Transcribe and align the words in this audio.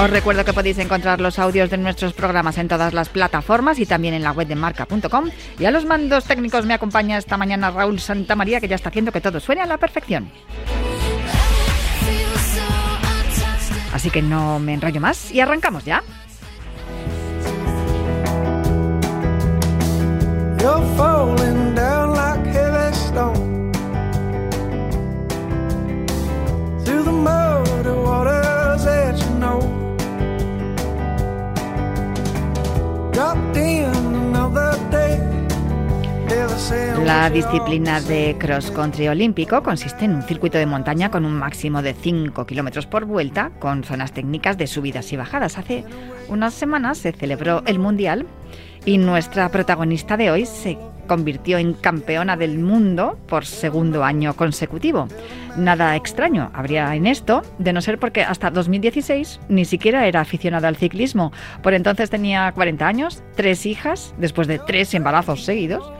Os 0.00 0.08
recuerdo 0.08 0.46
que 0.46 0.54
podéis 0.54 0.78
encontrar 0.78 1.20
los 1.20 1.38
audios 1.38 1.68
de 1.68 1.76
nuestros 1.76 2.14
programas 2.14 2.56
en 2.56 2.68
todas 2.68 2.94
las 2.94 3.10
plataformas 3.10 3.78
y 3.78 3.84
también 3.84 4.14
en 4.14 4.22
la 4.22 4.32
web 4.32 4.48
de 4.48 4.54
marca.com. 4.54 5.28
Y 5.58 5.66
a 5.66 5.70
los 5.70 5.84
mandos 5.84 6.24
técnicos 6.24 6.64
me 6.64 6.72
acompaña 6.72 7.18
esta 7.18 7.36
mañana 7.36 7.70
Raúl 7.70 8.00
Santamaría, 8.00 8.60
que 8.60 8.68
ya 8.68 8.76
está 8.76 8.88
haciendo 8.88 9.12
que 9.12 9.20
todo 9.20 9.40
suene 9.40 9.60
a 9.60 9.66
la 9.66 9.76
perfección. 9.76 10.32
Así 13.92 14.08
que 14.08 14.22
no 14.22 14.58
me 14.58 14.72
enrollo 14.72 15.02
más 15.02 15.30
y 15.32 15.40
arrancamos 15.40 15.84
ya. 15.84 16.02
La 37.10 37.28
disciplina 37.28 38.00
de 38.00 38.36
cross 38.38 38.70
country 38.70 39.08
olímpico 39.08 39.64
consiste 39.64 40.04
en 40.04 40.14
un 40.14 40.22
circuito 40.22 40.58
de 40.58 40.64
montaña 40.64 41.10
con 41.10 41.24
un 41.24 41.32
máximo 41.32 41.82
de 41.82 41.92
5 41.92 42.46
kilómetros 42.46 42.86
por 42.86 43.04
vuelta, 43.04 43.50
con 43.58 43.82
zonas 43.82 44.12
técnicas 44.12 44.56
de 44.56 44.68
subidas 44.68 45.12
y 45.12 45.16
bajadas. 45.16 45.58
Hace 45.58 45.84
unas 46.28 46.54
semanas 46.54 46.98
se 46.98 47.10
celebró 47.10 47.64
el 47.66 47.80
Mundial 47.80 48.26
y 48.84 48.98
nuestra 48.98 49.48
protagonista 49.48 50.16
de 50.16 50.30
hoy 50.30 50.46
se 50.46 50.78
convirtió 51.08 51.58
en 51.58 51.72
campeona 51.72 52.36
del 52.36 52.60
mundo 52.60 53.18
por 53.26 53.44
segundo 53.44 54.04
año 54.04 54.36
consecutivo. 54.36 55.08
Nada 55.56 55.96
extraño 55.96 56.52
habría 56.54 56.94
en 56.94 57.08
esto, 57.08 57.42
de 57.58 57.72
no 57.72 57.80
ser 57.80 57.98
porque 57.98 58.22
hasta 58.22 58.52
2016 58.52 59.40
ni 59.48 59.64
siquiera 59.64 60.06
era 60.06 60.20
aficionada 60.20 60.68
al 60.68 60.76
ciclismo. 60.76 61.32
Por 61.60 61.74
entonces 61.74 62.08
tenía 62.08 62.52
40 62.52 62.86
años, 62.86 63.24
tres 63.34 63.66
hijas, 63.66 64.14
después 64.16 64.46
de 64.46 64.60
tres 64.60 64.94
embarazos 64.94 65.44
seguidos, 65.44 65.90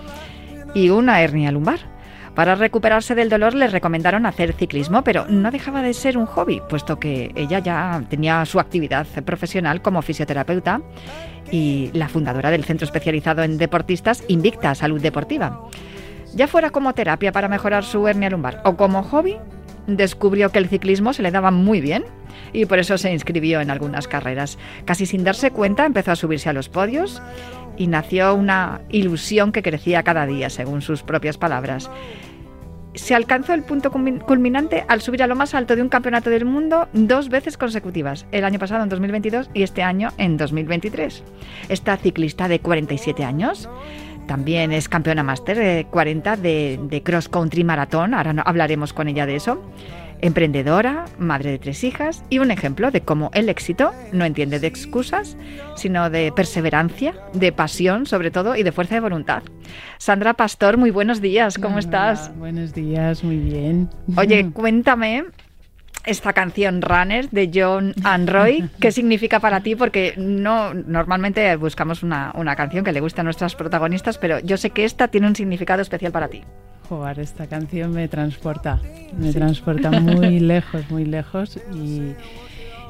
y 0.74 0.90
una 0.90 1.20
hernia 1.20 1.52
lumbar. 1.52 1.80
Para 2.34 2.54
recuperarse 2.54 3.14
del 3.14 3.28
dolor 3.28 3.54
le 3.54 3.66
recomendaron 3.66 4.24
hacer 4.24 4.52
ciclismo, 4.52 5.02
pero 5.02 5.26
no 5.26 5.50
dejaba 5.50 5.82
de 5.82 5.92
ser 5.92 6.16
un 6.16 6.26
hobby, 6.26 6.62
puesto 6.68 6.98
que 6.98 7.32
ella 7.34 7.58
ya 7.58 8.02
tenía 8.08 8.44
su 8.46 8.60
actividad 8.60 9.06
profesional 9.24 9.82
como 9.82 10.00
fisioterapeuta 10.00 10.80
y 11.50 11.90
la 11.92 12.08
fundadora 12.08 12.50
del 12.50 12.64
centro 12.64 12.84
especializado 12.84 13.42
en 13.42 13.58
deportistas 13.58 14.24
Invicta 14.28 14.74
Salud 14.74 15.00
Deportiva. 15.00 15.66
Ya 16.34 16.46
fuera 16.46 16.70
como 16.70 16.94
terapia 16.94 17.32
para 17.32 17.48
mejorar 17.48 17.84
su 17.84 18.06
hernia 18.06 18.30
lumbar 18.30 18.62
o 18.64 18.76
como 18.76 19.02
hobby, 19.02 19.36
descubrió 19.88 20.50
que 20.50 20.58
el 20.58 20.68
ciclismo 20.68 21.12
se 21.12 21.22
le 21.22 21.32
daba 21.32 21.50
muy 21.50 21.80
bien 21.80 22.04
y 22.52 22.66
por 22.66 22.78
eso 22.78 22.98
se 22.98 23.12
inscribió 23.12 23.60
en 23.60 23.70
algunas 23.70 24.08
carreras. 24.08 24.58
Casi 24.84 25.06
sin 25.06 25.24
darse 25.24 25.50
cuenta 25.50 25.86
empezó 25.86 26.12
a 26.12 26.16
subirse 26.16 26.48
a 26.48 26.52
los 26.52 26.68
podios 26.68 27.20
y 27.80 27.86
nació 27.86 28.34
una 28.34 28.82
ilusión 28.90 29.52
que 29.52 29.62
crecía 29.62 30.02
cada 30.02 30.26
día, 30.26 30.50
según 30.50 30.82
sus 30.82 31.02
propias 31.02 31.38
palabras. 31.38 31.90
Se 32.92 33.14
alcanzó 33.14 33.54
el 33.54 33.62
punto 33.62 33.90
culminante 33.90 34.84
al 34.86 35.00
subir 35.00 35.22
a 35.22 35.26
lo 35.26 35.34
más 35.34 35.54
alto 35.54 35.76
de 35.76 35.80
un 35.80 35.88
campeonato 35.88 36.28
del 36.28 36.44
mundo 36.44 36.88
dos 36.92 37.30
veces 37.30 37.56
consecutivas, 37.56 38.26
el 38.32 38.44
año 38.44 38.58
pasado 38.58 38.82
en 38.82 38.90
2022 38.90 39.48
y 39.54 39.62
este 39.62 39.82
año 39.82 40.10
en 40.18 40.36
2023. 40.36 41.24
Esta 41.70 41.96
ciclista 41.96 42.48
de 42.48 42.60
47 42.60 43.24
años 43.24 43.66
también 44.26 44.72
es 44.72 44.90
campeona 44.90 45.22
máster 45.22 45.56
de 45.56 45.86
40 45.90 46.36
de, 46.36 46.78
de 46.82 47.02
cross 47.02 47.30
country 47.30 47.64
maratón, 47.64 48.12
ahora 48.12 48.34
hablaremos 48.44 48.92
con 48.92 49.08
ella 49.08 49.24
de 49.24 49.36
eso 49.36 49.58
emprendedora, 50.22 51.06
madre 51.18 51.50
de 51.50 51.58
tres 51.58 51.84
hijas 51.84 52.24
y 52.30 52.38
un 52.38 52.50
ejemplo 52.50 52.90
de 52.90 53.00
cómo 53.00 53.30
el 53.34 53.48
éxito 53.48 53.92
no 54.12 54.24
entiende 54.24 54.60
de 54.60 54.66
excusas, 54.66 55.36
sino 55.76 56.10
de 56.10 56.32
perseverancia, 56.32 57.14
de 57.32 57.52
pasión 57.52 58.06
sobre 58.06 58.30
todo 58.30 58.56
y 58.56 58.62
de 58.62 58.72
fuerza 58.72 58.94
de 58.94 59.00
voluntad. 59.00 59.42
Sandra 59.98 60.34
Pastor, 60.34 60.76
muy 60.76 60.90
buenos 60.90 61.20
días, 61.20 61.58
¿cómo 61.58 61.78
estás? 61.78 62.36
Buenos 62.36 62.74
días, 62.74 63.22
muy 63.24 63.36
bien. 63.36 63.88
Oye, 64.16 64.50
cuéntame 64.52 65.24
esta 66.04 66.32
canción 66.32 66.82
Runner 66.82 67.28
de 67.30 67.50
John 67.52 67.94
and 68.04 68.28
Roy, 68.28 68.68
¿qué 68.80 68.92
significa 68.92 69.40
para 69.40 69.60
ti? 69.62 69.76
Porque 69.76 70.14
no 70.16 70.74
normalmente 70.74 71.54
buscamos 71.56 72.02
una, 72.02 72.32
una 72.34 72.56
canción 72.56 72.84
que 72.84 72.92
le 72.92 73.00
guste 73.00 73.20
a 73.20 73.24
nuestras 73.24 73.54
protagonistas, 73.54 74.18
pero 74.18 74.38
yo 74.40 74.56
sé 74.56 74.70
que 74.70 74.84
esta 74.84 75.08
tiene 75.08 75.26
un 75.26 75.36
significado 75.36 75.82
especial 75.82 76.12
para 76.12 76.28
ti 76.28 76.42
esta 77.18 77.46
canción 77.46 77.92
me 77.92 78.08
transporta, 78.08 78.80
me 79.16 79.32
transporta 79.32 79.90
muy 79.92 80.40
lejos, 80.40 80.90
muy 80.90 81.04
lejos 81.04 81.58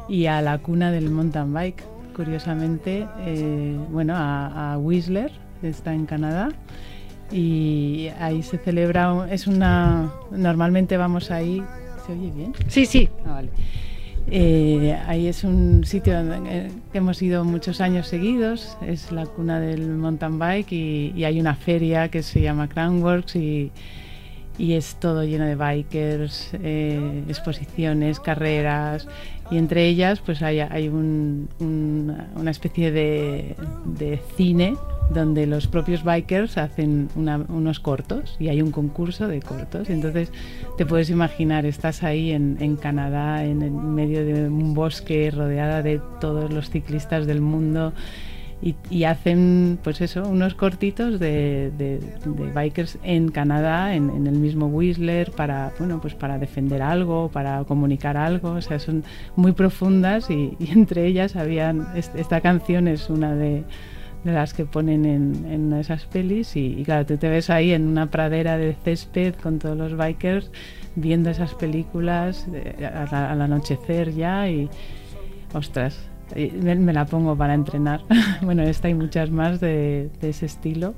y, 0.09 0.27
a 0.27 0.41
la 0.41 0.59
cuna 0.59 0.91
del 0.91 1.11
mountain 1.11 1.53
bike. 1.53 1.85
Curiosamente, 2.17 3.07
eh, 3.21 3.79
bueno, 3.91 4.15
a, 4.17 4.77
Whistler, 4.79 5.31
está 5.63 5.95
en 5.95 6.07
Canadá, 6.07 6.49
y 7.31 8.09
ahí 8.19 8.43
se 8.43 8.59
celebra, 8.59 9.27
es 9.31 9.47
una, 9.47 10.11
normalmente 10.31 10.97
vamos 10.97 11.31
ahí, 11.31 11.63
¿se 12.07 12.13
oye 12.13 12.31
bien? 12.35 12.53
Sí, 12.69 12.87
sí. 12.87 13.09
Ah, 13.25 13.33
vale. 13.33 13.51
Eh, 14.33 14.97
ahí 15.07 15.27
es 15.27 15.43
un 15.43 15.85
sitio 15.85 16.15
que 16.93 16.99
hemos 16.99 17.21
ido 17.21 17.45
muchos 17.45 17.81
años 17.81 18.07
seguidos, 18.07 18.77
es 18.87 19.11
la 19.11 19.27
cuna 19.27 19.59
del 19.59 19.89
mountain 19.89 20.39
bike 20.39 20.73
y, 20.73 21.25
hay 21.25 21.41
una 21.41 21.57
feria 21.57 22.09
que 22.09 22.23
se 22.23 22.41
llama 22.41 22.69
Crownworks 22.69 23.35
y, 23.35 23.73
y 24.57 24.75
es 24.75 24.97
todo 25.01 25.25
lleno 25.25 25.47
de 25.47 25.57
bikers, 25.57 26.51
eh, 26.63 27.25
exposiciones, 27.29 28.21
carreras 28.21 29.09
y 29.51 29.57
entre 29.57 29.89
ellas 29.89 30.21
pues 30.21 30.43
hay, 30.43 30.61
hay 30.61 30.89
una 30.89 32.51
especie 32.51 32.93
de, 32.93 33.57
de 33.85 34.21
cine 34.37 34.77
donde 35.11 35.47
los 35.47 35.67
propios 35.67 36.05
bikers 36.05 36.57
hacen 36.57 37.09
unos 37.17 37.81
cortos 37.81 38.37
y 38.39 38.49
hay 38.49 38.63
un 38.63 38.71
concurso 38.71 39.29
de 39.29 39.41
cortos. 39.41 39.91
Entonces 39.91 40.33
te 40.79 40.87
puedes 40.87 41.11
imaginar, 41.11 41.67
estás 41.67 42.03
ahí 42.03 42.31
en, 42.31 42.77
Canadá, 42.77 43.45
en, 43.45 43.95
medio 43.95 44.25
de 44.25 44.49
un 44.49 44.75
bosque, 44.75 45.31
rodeada 45.31 45.83
de 45.83 46.01
todos 46.21 46.53
los 46.53 46.71
ciclistas 46.71 47.27
del 47.27 47.41
mundo. 47.41 47.93
Y, 48.63 49.05
hacen 49.05 49.79
pues 49.83 50.03
eso 50.03 50.29
unos 50.29 50.55
cortitos 50.55 51.19
de, 51.19 51.73
bikers 52.55 52.99
en 53.03 53.31
Canadá 53.31 53.95
en, 53.95 54.27
el 54.27 54.35
mismo 54.35 54.67
Whistler 54.67 55.31
para 55.31 55.73
bueno 55.79 55.99
pues 55.99 56.15
para 56.15 56.39
defender 56.39 56.83
algo 56.83 57.31
para 57.33 57.65
comunicar 57.65 58.19
algo 58.19 58.51
o 58.51 58.61
sea 58.61 58.79
son 58.79 59.03
muy 59.35 59.53
profundas 59.53 60.29
y, 60.31 60.59
entre 60.61 61.07
ellas 61.07 61.37
habían 61.37 61.89
esta 61.95 62.43
canción 62.43 62.87
es 62.87 63.09
una 63.09 63.35
de 63.35 63.65
de 64.25 64.33
las 64.33 64.55
que 64.55 64.65
ponen 64.65 65.05
en, 65.05 65.73
esas 65.73 66.05
pelis 66.05 66.57
y, 66.57 66.83
claro, 66.85 67.07
tú 67.07 67.17
te 67.17 67.29
ves 67.29 67.51
ahí 67.51 67.73
en 67.73 67.87
una 67.87 68.11
pradera 68.11 68.59
de 68.59 68.75
césped 68.85 69.35
con 69.35 69.59
todos 69.59 69.77
los 69.77 69.97
bikers 69.97 70.51
viendo 70.95 71.31
esas 71.31 71.55
películas 71.55 72.47
al 73.13 73.41
anochecer 73.41 74.13
ya 74.15 74.49
y 74.49 74.69
ostras, 75.55 75.99
me, 76.35 76.93
la 76.93 77.07
pongo 77.07 77.37
para 77.37 77.55
entrenar. 77.55 78.03
bueno, 78.43 78.63
esta 78.63 78.89
y 78.89 78.95
muchas 78.95 79.31
más 79.31 79.61
de 79.61 80.11
ese 80.21 80.47
estilo 80.47 80.95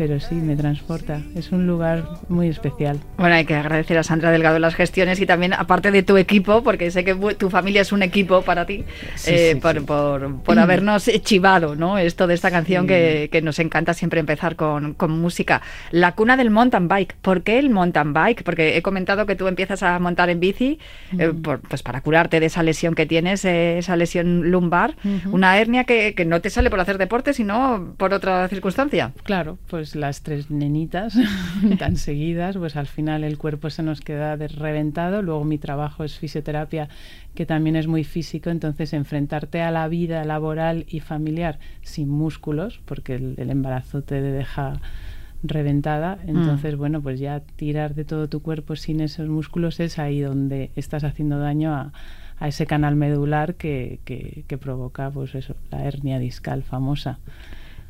pero 0.00 0.18
sí, 0.18 0.34
me 0.34 0.56
transporta. 0.56 1.20
Es 1.34 1.52
un 1.52 1.66
lugar 1.66 2.08
muy 2.30 2.48
especial. 2.48 2.98
Bueno, 3.18 3.34
hay 3.34 3.44
que 3.44 3.54
agradecer 3.54 3.98
a 3.98 4.02
Sandra 4.02 4.30
Delgado 4.30 4.58
las 4.58 4.74
gestiones 4.74 5.20
y 5.20 5.26
también, 5.26 5.52
aparte 5.52 5.90
de 5.90 6.02
tu 6.02 6.16
equipo, 6.16 6.62
porque 6.62 6.90
sé 6.90 7.04
que 7.04 7.14
tu 7.34 7.50
familia 7.50 7.82
es 7.82 7.92
un 7.92 8.02
equipo 8.02 8.40
para 8.40 8.64
ti, 8.64 8.86
eh, 9.26 9.56
por, 9.60 9.84
por, 9.84 10.58
habernos 10.58 11.04
chivado 11.22 11.76
¿no? 11.76 11.98
esto 11.98 12.26
de 12.26 12.32
esta 12.32 12.50
canción 12.50 12.86
que, 12.86 13.28
que, 13.30 13.42
nos 13.42 13.58
encanta 13.58 13.92
siempre 13.92 14.20
empezar 14.20 14.56
con, 14.56 14.94
con, 14.94 15.10
música. 15.10 15.60
La 15.90 16.12
cuna 16.12 16.38
del 16.38 16.48
mountain 16.48 16.88
bike. 16.88 17.16
¿Por 17.20 17.42
qué 17.42 17.58
el 17.58 17.68
mountain 17.68 18.14
bike? 18.14 18.42
Porque 18.42 18.78
he 18.78 18.80
comentado 18.80 19.26
que 19.26 19.36
tú 19.36 19.48
empiezas 19.48 19.82
a 19.82 19.98
montar 19.98 20.30
en 20.30 20.40
bici 20.40 20.78
eh, 21.18 21.30
pues 21.68 21.82
para 21.82 22.00
curarte 22.00 22.40
de 22.40 22.46
esa 22.46 22.62
lesión 22.62 22.94
que 22.94 23.04
tienes, 23.04 23.44
eh, 23.44 23.76
esa 23.76 23.96
lesión 23.96 24.50
lumbar, 24.50 24.96
una 25.30 25.58
hernia 25.58 25.84
que, 25.84 26.14
que 26.14 26.24
no 26.24 26.40
te 26.40 26.48
sale 26.48 26.70
por 26.70 26.80
hacer 26.80 26.96
deporte, 26.96 27.34
sino 27.34 27.92
por 27.98 28.14
otra 28.14 28.48
circunstancia. 28.48 29.12
Claro, 29.24 29.58
pues 29.68 29.89
pues 29.90 30.00
las 30.00 30.22
tres 30.22 30.50
nenitas 30.50 31.18
tan 31.78 31.96
seguidas, 31.96 32.56
pues 32.56 32.76
al 32.76 32.86
final 32.86 33.24
el 33.24 33.38
cuerpo 33.38 33.70
se 33.70 33.82
nos 33.82 34.00
queda 34.00 34.36
reventado. 34.36 35.22
Luego 35.22 35.44
mi 35.44 35.58
trabajo 35.58 36.04
es 36.04 36.16
fisioterapia, 36.18 36.88
que 37.34 37.46
también 37.46 37.74
es 37.74 37.88
muy 37.88 38.04
físico, 38.04 38.50
entonces 38.50 38.92
enfrentarte 38.92 39.62
a 39.62 39.70
la 39.70 39.88
vida 39.88 40.24
laboral 40.24 40.86
y 40.88 41.00
familiar 41.00 41.58
sin 41.82 42.08
músculos, 42.08 42.80
porque 42.84 43.16
el, 43.16 43.50
embarazo 43.50 44.02
te 44.02 44.20
deja 44.20 44.80
reventada, 45.42 46.16
mm. 46.16 46.28
entonces 46.28 46.76
bueno, 46.76 47.00
pues 47.00 47.18
ya 47.18 47.40
tirar 47.40 47.94
de 47.94 48.04
todo 48.04 48.28
tu 48.28 48.40
cuerpo 48.42 48.76
sin 48.76 49.00
esos 49.00 49.28
músculos 49.28 49.80
es 49.80 49.98
ahí 49.98 50.20
donde 50.20 50.70
estás 50.76 51.02
haciendo 51.02 51.38
daño 51.38 51.74
a, 51.74 51.92
a 52.38 52.48
ese 52.48 52.66
canal 52.66 52.94
medular 52.94 53.54
que, 53.56 53.98
que, 54.04 54.44
que 54.46 54.58
provoca 54.58 55.10
pues 55.10 55.34
eso, 55.34 55.56
la 55.70 55.84
hernia 55.84 56.18
discal 56.18 56.62
famosa. 56.62 57.18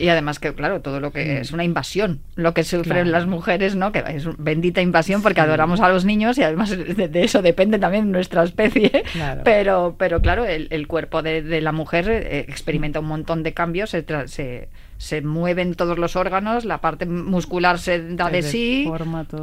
Y 0.00 0.08
además 0.08 0.38
que, 0.38 0.55
claro, 0.55 0.81
todo 0.81 0.99
lo 0.99 1.12
que 1.12 1.26
mm. 1.26 1.37
es 1.43 1.52
una 1.52 1.62
invasión, 1.62 2.20
lo 2.35 2.55
que 2.55 2.64
sufren 2.64 3.12
las 3.12 3.26
mujeres, 3.26 3.76
¿no? 3.76 3.93
Que 3.93 4.02
es 4.06 4.26
bendita 4.38 4.81
invasión 4.81 5.20
porque 5.20 5.43
adoramos 5.43 5.81
a 5.81 5.91
los 5.91 6.06
niños 6.06 6.38
y 6.38 6.43
además 6.43 6.70
de, 6.97 7.11
eso 7.23 7.43
depende 7.43 7.79
también 7.79 8.11
nuestra 8.11 8.43
especie. 8.43 9.05
Pero, 9.44 9.97
pero 9.99 10.23
claro, 10.23 10.47
el, 10.47 10.87
cuerpo 10.87 11.23
de, 11.23 11.61
la 11.61 11.73
mujer 11.73 12.08
eh, 12.08 12.47
experimenta 12.49 13.00
un 13.00 13.06
montón 13.08 13.43
de 13.43 13.52
cambios, 13.52 13.91
se, 13.91 14.05
se 14.26 14.69
se 15.00 15.23
mueven 15.23 15.76
todos 15.76 15.99
los 15.99 16.14
órganos, 16.14 16.67
la 16.67 16.82
parte 16.82 17.06
muscular 17.06 17.79
se 17.79 18.17
da 18.17 18.29
de 18.29 18.43
sí, 18.43 18.87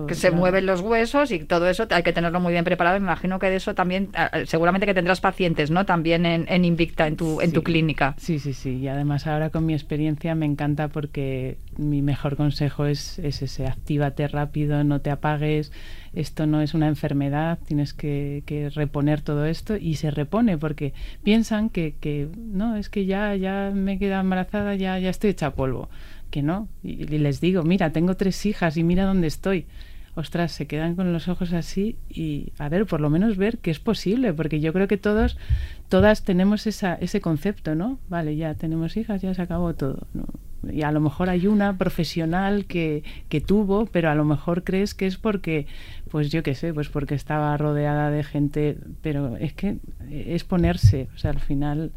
que 0.08 0.14
se 0.14 0.30
mueven 0.30 0.68
los 0.68 0.82
huesos 0.82 1.32
y 1.32 1.40
todo 1.40 1.68
eso 1.68 1.88
hay 1.90 2.04
que 2.04 2.14
tenerlo 2.14 2.40
muy 2.40 2.54
bien 2.54 2.64
preparado. 2.64 3.00
Me 3.00 3.06
imagino 3.06 3.40
que 3.40 3.50
de 3.50 3.56
eso 3.56 3.74
también, 3.74 4.12
seguramente 4.46 4.86
que 4.86 4.94
tendrás 4.94 5.20
pacientes, 5.20 5.72
¿no? 5.72 5.84
También 5.84 6.28
en, 6.28 6.64
Invicta, 6.64 7.08
en 7.08 7.16
tu, 7.16 7.42
en 7.42 7.54
tu 7.54 7.64
clínica. 7.64 8.14
Sí, 8.18 8.38
sí, 8.38 8.54
sí. 8.54 8.78
Y 8.78 8.88
además 8.88 9.26
ahora 9.26 9.50
con 9.50 9.66
mi 9.66 9.74
experiencia 9.74 10.36
me 10.36 10.46
encanta 10.46 10.90
porque 10.90 11.58
mi 11.76 12.04
mejor 12.04 12.36
consejo 12.36 12.86
es, 12.86 13.18
es 13.18 13.42
ese, 13.42 13.66
actívate 13.66 14.28
rápido, 14.28 14.84
no 14.84 15.02
te 15.02 15.10
apagues 15.10 15.72
esto 16.14 16.46
no 16.46 16.62
es 16.62 16.74
una 16.74 16.88
enfermedad, 16.88 17.60
tienes 17.66 17.94
que, 17.94 18.44
reponer 18.74 19.22
todo 19.22 19.46
esto 19.46 19.76
y 19.76 19.96
se 19.96 20.12
repone 20.12 20.58
porque 20.58 20.94
piensan 21.24 21.70
que, 21.70 21.96
que, 22.00 22.28
no, 22.38 22.76
es 22.76 22.90
que 22.90 23.06
ya, 23.06 23.36
ya 23.36 23.72
me 23.74 23.94
he 23.94 24.00
quedado 24.00 24.22
embarazada, 24.22 24.76
ya, 24.76 25.00
ya 25.00 25.10
estoy 25.10 25.32
hecha 25.32 25.52
polvo. 25.52 25.90
Que 26.32 26.42
no. 26.42 26.68
Y, 26.84 27.06
les 27.06 27.40
digo, 27.40 27.64
mira, 27.64 27.92
tengo 27.92 28.16
tres 28.16 28.46
hijas 28.46 28.76
y 28.78 28.84
mira 28.84 29.06
dónde 29.06 29.28
estoy 29.28 29.66
ostras, 30.16 30.52
se 30.52 30.66
quedan 30.66 30.96
con 30.96 31.14
los 31.14 31.28
ojos 31.28 31.54
así 31.54 31.96
y 32.10 32.52
a 32.58 32.70
ver, 32.70 32.88
por 32.88 33.02
lo 33.02 33.12
menos 33.12 33.38
ver 33.38 33.60
que 33.60 33.70
es 33.70 33.80
posible, 33.80 34.34
porque 34.34 34.60
yo 34.60 34.74
creo 34.74 34.88
que 34.88 34.98
todos, 34.98 35.38
todas 35.90 36.24
tenemos 36.24 36.66
esa, 36.66 36.96
ese 36.96 37.22
concepto, 37.22 37.76
¿no? 37.76 38.00
Vale, 38.10 38.36
ya 38.36 38.56
tenemos 38.56 38.98
hijas, 38.98 39.22
ya 39.22 39.36
se 39.36 39.44
acabó 39.44 39.76
todo. 39.76 40.08
¿no? 40.16 40.26
Y 40.64 40.82
a 40.82 40.92
lo 40.92 41.00
mejor 41.00 41.30
hay 41.30 41.48
una 41.48 41.78
profesional 41.78 42.66
que, 42.66 43.04
que 43.30 43.42
tuvo, 43.42 43.86
pero 43.86 44.10
a 44.10 44.16
lo 44.16 44.26
mejor 44.26 44.64
crees 44.64 44.94
que 44.94 45.06
es 45.08 45.18
porque, 45.18 45.68
pues 46.10 46.32
yo 46.32 46.44
qué 46.44 46.56
sé, 46.56 46.74
pues 46.74 46.90
porque 46.90 47.16
estaba 47.16 47.56
rodeada 47.58 48.10
de 48.10 48.24
gente, 48.24 48.78
pero 49.02 49.38
es 49.38 49.54
que 49.54 49.78
es 50.10 50.44
ponerse, 50.44 51.08
o 51.16 51.18
sea, 51.18 51.32
al 51.32 51.40
final 51.40 51.92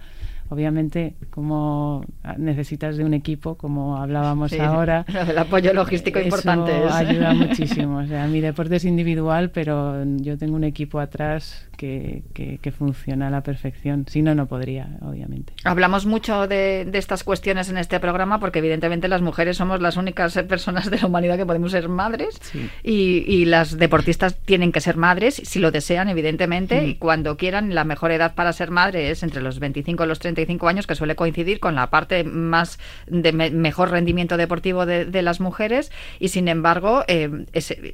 obviamente 0.51 1.15
como 1.31 2.05
necesitas 2.37 2.97
de 2.97 3.05
un 3.05 3.15
equipo 3.15 3.57
como 3.57 3.97
hablábamos 3.97 4.53
ahora 4.55 5.07
el 5.29 5.39
apoyo 5.39 5.73
logístico 5.73 6.21
importante 6.21 6.73
ayuda 6.73 7.33
muchísimo. 7.35 7.99
O 7.99 8.07
sea 8.07 8.27
mi 8.27 8.41
deporte 8.41 8.77
es 8.77 8.85
individual 8.85 9.51
pero 9.51 10.05
yo 10.17 10.37
tengo 10.37 10.57
un 10.57 10.65
equipo 10.65 11.01
atrás 11.01 11.69
que, 11.77 12.23
que, 12.35 12.73
funciona 12.73 13.29
a 13.29 13.31
la 13.31 13.43
perfección. 13.43 14.05
Si 14.07 14.21
no 14.21 14.35
no 14.35 14.47
podría 14.47 14.99
obviamente. 15.01 15.55
Hablamos 15.65 16.05
mucho 16.05 16.47
de, 16.47 16.85
de, 16.85 16.99
estas 16.99 17.25
cuestiones 17.25 17.71
en 17.71 17.79
este 17.79 17.99
programa 18.01 18.39
porque 18.39 18.59
evidentemente 18.59 19.09
las 19.09 19.23
mujeres 19.23 19.57
somos 19.57 19.81
las 19.81 19.97
únicas 19.97 20.35
personas 20.49 20.91
de 20.91 20.99
la 20.99 21.07
humanidad 21.07 21.39
que 21.39 21.47
podemos 21.47 21.73
ser 21.73 21.89
madres 21.89 22.39
y, 22.83 23.25
y, 23.27 23.45
las 23.47 23.79
deportistas 23.79 24.37
tienen 24.45 24.73
que 24.73 24.81
ser 24.81 24.97
madres 24.97 25.41
si 25.45 25.59
lo 25.59 25.71
desean 25.71 26.09
evidentemente 26.09 26.83
mm. 26.83 26.87
y 26.87 26.95
cuando 26.97 27.37
quieran 27.37 27.75
la 27.75 27.85
mejor 27.85 28.13
edad 28.13 28.35
para 28.35 28.53
ser 28.53 28.71
madre 28.71 29.11
es 29.11 29.23
entre 29.23 29.41
los 29.41 29.59
25 29.59 30.05
y 30.05 30.07
los 30.07 30.19
30 30.19 30.40
años, 30.69 30.87
que 30.87 30.95
suele 30.95 31.17
coincidir 31.17 31.61
con 31.61 31.75
la 31.75 31.91
parte 31.91 32.25
más 32.25 32.79
de 33.07 33.33
mejor 33.33 33.91
rendimiento 33.91 34.37
deportivo 34.37 34.87
de, 34.87 35.23
las 35.23 35.41
mujeres, 35.41 35.93
y 36.19 36.29
sin 36.29 36.49
embargo, 36.49 37.05
eh, 37.07 37.29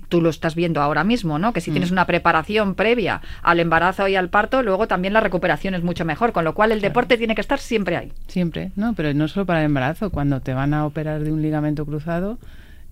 tú 0.08 0.20
lo 0.20 0.30
estás 0.30 0.54
viendo 0.54 0.80
ahora 0.80 1.04
mismo, 1.04 1.38
¿no? 1.38 1.52
Que 1.52 1.60
si 1.60 1.70
tienes 1.70 1.90
mm. 1.90 1.94
una 1.94 2.06
preparación 2.06 2.74
previa 2.74 3.20
al 3.42 3.60
embarazo 3.60 4.06
y 4.08 4.16
al 4.16 4.28
parto, 4.28 4.62
luego 4.62 4.86
también 4.86 5.12
la 5.12 5.20
recuperación 5.20 5.74
es 5.74 5.82
mucho 5.82 6.04
mejor, 6.04 6.32
con 6.32 6.44
lo 6.44 6.54
cual 6.54 6.72
el 6.72 6.80
deporte 6.80 7.16
tiene 7.16 7.34
que 7.34 7.40
estar 7.40 7.58
siempre 7.58 7.96
ahí. 7.96 8.12
Siempre, 8.28 8.70
no, 8.76 8.94
pero 8.94 9.12
no 9.14 9.28
solo 9.28 9.46
para 9.46 9.60
el 9.60 9.66
embarazo, 9.66 10.10
cuando 10.10 10.40
te 10.40 10.54
van 10.54 10.74
a 10.74 10.86
operar 10.86 11.24
de 11.24 11.32
un 11.32 11.42
ligamento 11.42 11.84
cruzado, 11.84 12.38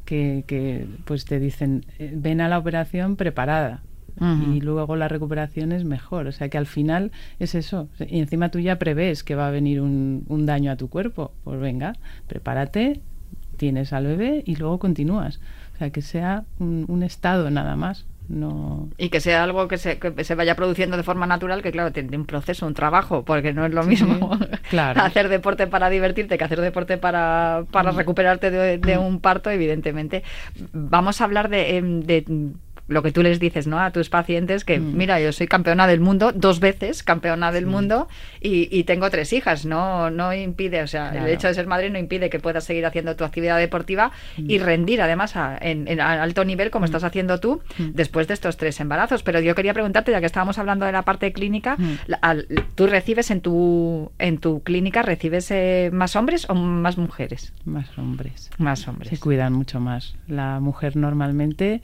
que, 0.05 0.45
que 0.47 0.87
pues 1.05 1.25
te 1.25 1.39
dicen, 1.39 1.87
eh, 1.99 2.13
ven 2.15 2.41
a 2.41 2.49
la 2.49 2.59
operación 2.59 3.17
preparada 3.17 3.83
y 4.21 4.61
luego 4.61 4.97
la 4.97 5.09
recuperación 5.09 5.73
es 5.73 5.85
mejor. 5.85 6.27
O 6.27 6.33
sea 6.33 6.49
que 6.49 6.59
al 6.59 6.67
final 6.67 7.11
es 7.39 7.55
eso. 7.55 7.89
Y 7.99 8.21
encima 8.21 8.51
tú 8.51 8.61
ya 8.61 8.79
prevés 8.79 9.25
que 9.25 9.35
va 9.35 9.49
a 9.49 9.51
venir 9.51 9.81
un, 9.81 10.25
un 10.29 10.47
daño 10.47 10.71
a 10.71 10.77
tu 10.77 10.89
cuerpo. 10.89 11.33
Pues 11.43 11.61
venga, 11.61 11.95
prepárate, 12.29 13.01
tienes 13.57 13.93
al 13.93 14.07
bebé 14.07 14.43
y 14.47 14.57
luego 14.57 14.79
continúas. 14.79 15.41
O 15.75 15.79
sea 15.79 15.91
que 15.91 16.03
sea 16.03 16.45
un, 16.59 17.03
estado 17.03 17.51
nada 17.51 17.77
más. 17.77 18.07
No... 18.29 18.89
Y 18.97 19.11
que 19.11 19.21
sea 19.21 19.43
algo 19.43 19.69
que 19.69 19.77
se, 19.77 19.99
que 19.99 20.25
se, 20.25 20.35
vaya 20.35 20.55
produciendo 20.55 20.97
de 20.97 21.03
forma 21.03 21.27
natural, 21.27 21.61
que 21.63 21.73
claro, 21.73 21.93
tiene 21.93 22.17
un 22.17 22.25
proceso, 22.25 22.67
un 22.67 22.73
trabajo, 22.73 23.25
porque 23.25 23.53
no 23.53 23.67
es 23.67 23.75
lo 23.75 23.83
mismo 23.83 24.39
claro. 24.71 25.03
hacer 25.03 25.29
deporte 25.29 25.67
para 25.67 25.91
divertirte 25.91 26.39
que 26.39 26.45
hacer 26.45 26.61
deporte 26.61 26.97
para, 26.97 27.65
para 27.71 27.93
mm. 27.93 27.97
recuperarte 27.97 28.51
de, 28.51 28.79
de, 28.79 28.99
un 28.99 29.21
parto, 29.21 29.51
evidentemente. 29.51 30.23
Vamos 30.73 31.21
a 31.21 31.25
hablar 31.25 31.51
de, 31.51 31.77
em, 31.77 32.01
de 32.01 32.53
lo 32.87 33.03
que 33.03 33.13
tú 33.13 33.23
les 33.23 33.41
dices 33.41 33.67
¿no? 33.67 33.81
a 33.81 33.91
tus 33.91 34.11
pacientes, 34.11 34.65
que 34.65 34.79
mm. 34.79 34.97
mira, 34.97 35.21
yo 35.21 35.33
soy 35.33 35.47
campeona 35.47 35.87
del 35.87 36.01
mundo, 36.01 36.33
dos 36.33 36.61
veces 36.61 37.03
campeona 37.03 37.51
del 37.53 37.67
mundo 37.67 38.09
y, 38.41 38.85
tengo 38.85 39.09
tres 39.09 39.33
hijas, 39.33 39.65
no, 39.65 40.11
no 40.11 40.35
impide, 40.35 40.83
o 40.83 40.87
sea, 40.87 41.11
el 41.11 41.27
hecho 41.29 41.49
de 41.49 41.55
ser 41.55 41.67
madre 41.67 41.89
no 41.89 41.99
impide 41.99 42.29
que 42.29 42.39
puedas 42.39 42.65
seguir 42.65 42.85
haciendo 42.85 43.17
tu 43.17 43.25
actividad 43.25 43.59
deportiva 43.59 44.13
mm. 44.37 44.51
y 44.51 44.59
rendir 44.59 45.01
además 45.01 45.35
en, 45.61 46.01
alto 46.01 46.45
nivel 46.45 46.71
como 46.71 46.83
mm. 46.83 46.87
estás 46.87 47.05
haciendo 47.05 47.41
tú 47.41 47.63
después 47.79 48.29
de 48.29 48.35
estos 48.35 48.57
tres 48.57 48.79
embarazos. 48.81 49.23
Pero 49.23 49.41
yo 49.41 49.55
quería 49.55 49.73
preguntarte, 49.73 50.13
ya 50.13 50.21
que 50.21 50.27
estábamos 50.27 50.59
hablando 50.59 50.85
de 50.85 50.93
la 50.93 51.03
parte 51.03 51.33
clínica, 51.33 51.77
¿tú 52.75 52.87
recibes 52.87 53.31
en 53.31 53.41
tu, 53.41 54.13
en 54.19 54.39
tu 54.39 54.63
clínica, 54.63 55.03
recibes 55.03 55.51
eh, 55.51 55.91
más 55.93 56.17
hombres 56.17 56.49
o 56.51 56.55
más 56.55 56.99
mujeres? 56.99 57.53
Más 57.65 57.97
hombres. 57.97 58.51
Más 58.59 58.87
hombres. 58.89 59.11
Se 59.11 59.19
cuidan 59.19 59.55
mucho 59.55 59.81
más. 59.81 60.17
La 60.29 60.61
mujer 60.61 60.97
normalmente 60.97 61.81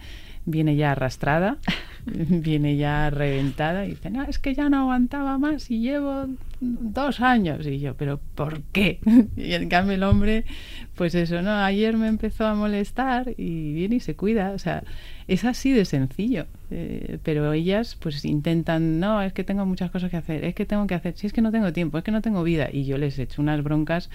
viene 0.47 0.76
ya 0.76 0.92
arrastrada, 0.92 1.59
viene 2.06 2.76
ya 2.76 3.11
reventada 3.11 3.87
y 3.87 3.90
dice, 3.90 4.11
no, 4.11 4.25
es 4.25 4.38
que 4.38 4.54
ya 4.54 4.68
no 4.68 4.78
aguantaba 4.80 5.38
más 5.38 5.70
y 5.70 5.80
llevo 5.80 6.26
dos 6.61 7.20
años. 7.20 7.66
Y 7.66 7.80
yo, 7.80 7.94
pero 7.94 8.20
¿por 8.35 8.62
qué? 8.73 9.00
Y 9.37 9.52
en 9.52 9.68
cambio 9.68 9.94
el 9.94 10.02
hombre, 10.02 10.44
pues 10.94 11.14
eso, 11.14 11.42
no, 11.42 11.50
ayer 11.50 11.97
me 11.97 12.09
empezó 12.09 12.47
a 12.47 12.54
molestar 12.54 13.35
y 13.37 13.75
viene 13.75 13.97
y 13.97 14.00
se 14.00 14.16
cuida. 14.16 14.52
O 14.52 14.59
sea, 14.59 14.82
es 15.28 15.44
así 15.44 15.73
de 15.73 15.85
sencillo. 15.85 16.47
Eh, 16.70 17.18
pero 17.23 17.52
ellas 17.52 17.97
pues 18.00 18.25
intentan, 18.25 19.00
no, 19.00 19.23
es 19.23 19.32
que 19.32 19.44
tengo 19.44 19.66
muchas 19.66 19.90
cosas 19.90 20.11
que 20.11 20.16
hacer, 20.16 20.44
es 20.44 20.54
que 20.54 20.66
tengo 20.66 20.87
que 20.87 20.94
hacer, 20.94 21.16
si 21.16 21.26
es 21.26 21.32
que 21.32 21.42
no 21.42 21.50
tengo 21.50 21.73
tiempo, 21.73 21.99
es 21.99 22.04
que 22.04 22.12
no 22.12 22.23
tengo 22.23 22.42
vida. 22.42 22.68
Y 22.73 22.85
yo 22.85 22.99
les 22.99 23.18
echo 23.18 23.42
unas 23.42 23.62
broncas 23.62 24.11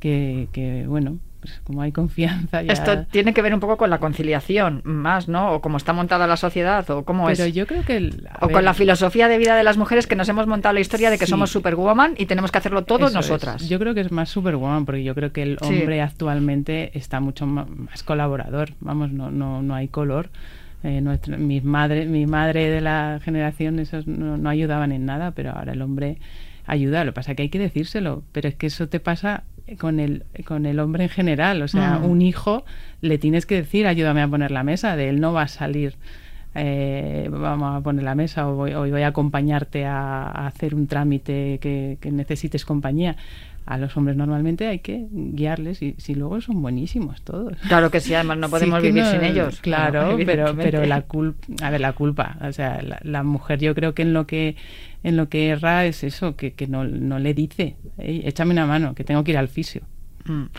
que, 0.00 0.48
que 0.52 0.86
bueno, 0.86 1.18
pues 1.40 1.60
como 1.64 1.82
hay 1.82 1.92
confianza 1.92 2.62
ya... 2.62 2.72
Esto 2.72 3.06
tiene 3.06 3.34
que 3.34 3.42
ver 3.42 3.54
un 3.54 3.60
poco 3.60 3.76
con 3.76 3.90
la 3.90 3.98
conciliación 3.98 4.82
más, 4.84 5.28
¿no? 5.28 5.52
O 5.52 5.60
cómo 5.60 5.76
está 5.76 5.92
montada 5.92 6.26
la 6.26 6.36
sociedad, 6.36 6.88
o 6.90 7.04
cómo 7.04 7.30
es... 7.30 7.38
Pero 7.38 7.50
yo 7.50 7.66
creo 7.66 7.84
que... 7.84 8.10
o 8.40 8.48
con 8.48 8.64
la 8.64 8.74
filosofía 8.74 9.28
de 9.28 9.38
vida 9.38 9.56
de 9.56 9.64
las 9.64 9.76
mujeres 9.76 10.06
que 10.06 10.16
nos 10.16 10.28
hemos 10.28 10.46
montado 10.46 10.74
la 10.74 10.80
historia 10.80 11.10
de 11.10 11.18
que 11.18 11.26
somos 11.26 11.50
superwoman 11.50 12.14
y 12.16 12.26
tenemos 12.26 12.52
que 12.52 12.58
hacerlo 12.58 12.84
todo 12.84 13.10
nosotras. 13.10 13.68
Yo 13.68 13.78
creo 13.78 13.94
que 13.94 14.00
es 14.00 14.12
más 14.12 14.28
superwoman 14.28 14.84
porque 14.84 15.02
yo 15.02 15.14
creo 15.14 15.32
que 15.32 15.42
el 15.42 15.58
hombre 15.62 16.02
actualmente 16.02 16.96
está 16.96 17.20
mucho 17.20 17.46
más 17.46 18.02
colaborador. 18.02 18.70
Vamos, 18.80 19.12
no, 19.12 19.30
no, 19.30 19.62
no 19.62 19.74
hay 19.74 19.88
color. 19.88 20.30
Eh, 20.82 21.02
mis 21.36 21.62
madre, 21.62 22.06
mi 22.06 22.26
madre 22.26 22.70
de 22.70 22.80
la 22.80 23.20
generación 23.22 23.78
esos 23.78 24.06
no, 24.06 24.38
no 24.38 24.48
ayudaban 24.48 24.92
en 24.92 25.04
nada, 25.04 25.32
pero 25.32 25.50
ahora 25.50 25.72
el 25.72 25.82
hombre 25.82 26.18
ayuda. 26.66 27.04
Lo 27.04 27.12
que 27.12 27.16
pasa 27.16 27.32
es 27.32 27.36
que 27.36 27.42
hay 27.42 27.48
que 27.50 27.58
decírselo, 27.58 28.22
pero 28.32 28.48
es 28.48 28.54
que 28.54 28.66
eso 28.66 28.88
te 28.88 29.00
pasa 29.00 29.44
con 29.78 30.00
el, 30.00 30.24
con 30.44 30.66
el 30.66 30.78
hombre 30.80 31.04
en 31.04 31.10
general. 31.10 31.62
O 31.62 31.68
sea, 31.68 31.98
mm. 31.98 32.04
un 32.04 32.22
hijo 32.22 32.64
le 33.00 33.18
tienes 33.18 33.46
que 33.46 33.56
decir, 33.56 33.86
ayúdame 33.86 34.22
a 34.22 34.28
poner 34.28 34.50
la 34.50 34.62
mesa, 34.62 34.96
de 34.96 35.08
él 35.08 35.20
no 35.20 35.32
va 35.32 35.42
a 35.42 35.48
salir. 35.48 35.96
Eh, 36.54 37.28
vamos 37.30 37.76
a 37.76 37.80
poner 37.80 38.02
la 38.02 38.16
mesa 38.16 38.48
o 38.48 38.56
voy, 38.56 38.72
voy 38.72 39.02
a 39.02 39.08
acompañarte 39.08 39.86
a, 39.86 40.46
hacer 40.46 40.74
un 40.74 40.88
trámite 40.88 41.58
que, 41.60 41.98
necesites 42.10 42.64
compañía 42.64 43.16
a 43.70 43.78
los 43.78 43.96
hombres 43.96 44.16
normalmente 44.16 44.66
hay 44.66 44.80
que 44.80 45.06
guiarles 45.12 45.80
y 45.80 45.94
si 45.96 46.16
luego 46.16 46.40
son 46.40 46.60
buenísimos 46.60 47.22
todos. 47.22 47.56
Claro 47.68 47.88
que 47.88 48.00
sí, 48.00 48.12
además 48.12 48.38
no 48.38 48.50
podemos 48.50 48.82
vivir 48.82 49.04
sin 49.04 49.22
ellos. 49.22 49.60
Claro, 49.60 50.18
pero 50.26 50.56
pero 50.56 50.84
la 50.86 51.02
culpa, 51.02 51.46
a 51.62 51.70
ver, 51.70 51.80
la 51.80 51.92
culpa, 51.92 52.36
o 52.42 52.52
sea, 52.52 52.82
la, 53.02 53.22
mujer 53.22 53.60
yo 53.60 53.72
creo 53.76 53.94
que 53.94 54.02
en 54.02 54.12
lo 54.12 54.26
que 54.26 54.56
en 55.04 55.16
lo 55.16 55.28
que 55.28 55.50
erra 55.50 55.86
es 55.86 56.02
eso, 56.02 56.34
que, 56.34 56.52
que 56.52 56.66
no, 56.66 56.82
no 56.82 57.20
le 57.20 57.32
dice, 57.32 57.76
échame 57.96 58.54
una 58.54 58.66
mano, 58.66 58.96
que 58.96 59.04
tengo 59.04 59.22
que 59.22 59.30
ir 59.30 59.38
al 59.38 59.46
fisio. 59.46 59.82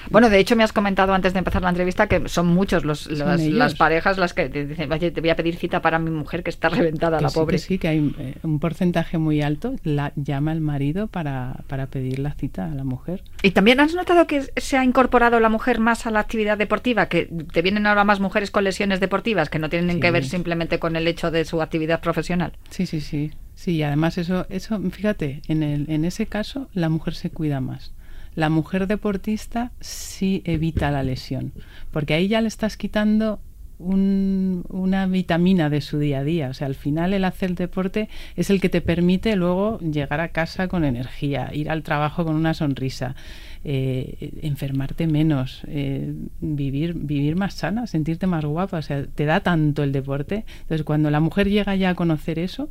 Bueno, 0.09 0.29
de 0.29 0.39
hecho 0.39 0.55
me 0.55 0.63
has 0.63 0.73
comentado 0.73 1.13
antes 1.13 1.33
de 1.33 1.39
empezar 1.39 1.61
la 1.61 1.69
entrevista 1.69 2.07
que 2.07 2.27
son 2.27 2.47
muchos 2.47 2.83
los, 2.83 3.01
Son 3.01 3.19
las, 3.19 3.41
ellos. 3.41 3.57
las 3.57 3.75
parejas 3.75 4.17
las 4.17 4.33
que 4.33 4.49
te 4.49 4.65
dicen, 4.65 4.91
oye, 4.91 5.11
te 5.11 5.21
voy 5.21 5.29
a 5.29 5.35
pedir 5.35 5.55
cita 5.55 5.81
para 5.81 5.99
mi 5.99 6.09
mujer 6.11 6.43
que 6.43 6.49
está 6.49 6.69
reventada, 6.69 7.17
Que 7.17 7.23
la 7.23 7.29
sí, 7.29 7.35
pobre. 7.39 7.55
que 7.55 7.59
sí, 7.59 7.77
que 7.77 7.87
hay 7.87 8.13
eh, 8.19 8.35
un 8.43 8.59
porcentaje 8.59 9.17
muy 9.17 9.41
alto, 9.41 9.75
la 9.83 10.11
llama 10.15 10.51
el 10.51 10.61
marido 10.61 11.07
para, 11.07 11.63
para 11.67 11.87
pedir 11.87 12.19
la 12.19 12.33
cita 12.33 12.65
a 12.71 12.75
la 12.75 12.83
mujer. 12.83 13.23
¿Y 13.43 13.51
también 13.51 13.79
has 13.79 13.93
notado 13.93 14.27
que 14.27 14.43
se 14.57 14.77
ha 14.77 14.83
incorporado 14.83 15.39
la 15.39 15.49
mujer 15.49 15.79
más 15.79 16.05
a 16.07 16.11
la 16.11 16.19
actividad 16.19 16.57
deportiva? 16.57 17.07
Que 17.07 17.29
te 17.53 17.61
vienen 17.61 17.85
ahora 17.87 18.03
más 18.03 18.19
mujeres 18.19 18.51
con 18.51 18.63
lesiones 18.63 18.99
deportivas 18.99 19.49
que 19.49 19.59
no 19.59 19.69
tienen 19.69 19.95
Sí. 19.95 19.99
que 20.01 20.11
ver 20.11 20.25
simplemente 20.25 20.79
con 20.79 20.95
el 20.95 21.07
hecho 21.07 21.31
de 21.31 21.45
su 21.45 21.61
actividad 21.61 22.01
profesional. 22.01 22.53
Sí, 22.69 22.85
sí, 22.85 23.01
sí. 23.01 23.31
Sí, 23.55 23.71
y 23.75 23.83
además 23.83 24.17
eso, 24.17 24.45
eso 24.49 24.79
fíjate, 24.91 25.41
en, 25.47 25.61
el, 25.61 25.85
en 25.89 26.05
ese 26.05 26.25
caso 26.25 26.67
la 26.73 26.89
mujer 26.89 27.13
se 27.13 27.29
cuida 27.29 27.61
más. 27.61 27.93
La 28.35 28.49
mujer 28.49 28.87
deportista 28.87 29.71
sí 29.79 30.41
evita 30.45 30.89
la 30.91 31.03
lesión, 31.03 31.51
porque 31.91 32.13
ahí 32.13 32.27
ya 32.27 32.41
le 32.41 32.47
estás 32.47 32.77
quitando 32.77 33.39
un- 33.77 34.63
una 34.69 35.07
vitamina 35.07 35.69
de 35.69 35.81
su 35.81 35.97
día 35.97 36.19
a 36.19 36.23
día. 36.23 36.49
O 36.49 36.53
sea, 36.53 36.67
al 36.67 36.75
final 36.75 37.13
el 37.13 37.25
hacer 37.25 37.55
deporte 37.55 38.09
es 38.35 38.49
el 38.49 38.61
que 38.61 38.69
te 38.69 38.79
permite 38.81 39.35
luego 39.35 39.79
llegar 39.79 40.19
a 40.21 40.29
casa 40.29 40.67
con 40.67 40.85
energía, 40.85 41.49
ir 41.53 41.69
al 41.69 41.81
trabajo 41.83 42.23
con 42.23 42.35
una 42.35 42.53
sonrisa, 42.53 43.15
eh, 43.63 44.31
enfermarte 44.43 45.07
menos, 45.07 45.61
eh, 45.67 46.13
vivir, 46.39 46.93
vivir 46.93 47.35
más 47.35 47.55
sana, 47.55 47.87
sentirte 47.87 48.27
más 48.27 48.45
guapa. 48.45 48.77
O 48.77 48.81
sea, 48.81 49.05
te 49.07 49.25
da 49.25 49.39
tanto 49.41 49.83
el 49.83 49.91
deporte. 49.91 50.45
Entonces, 50.61 50.83
cuando 50.85 51.09
la 51.11 51.19
mujer 51.19 51.49
llega 51.49 51.75
ya 51.75 51.89
a 51.89 51.95
conocer 51.95 52.39
eso, 52.39 52.69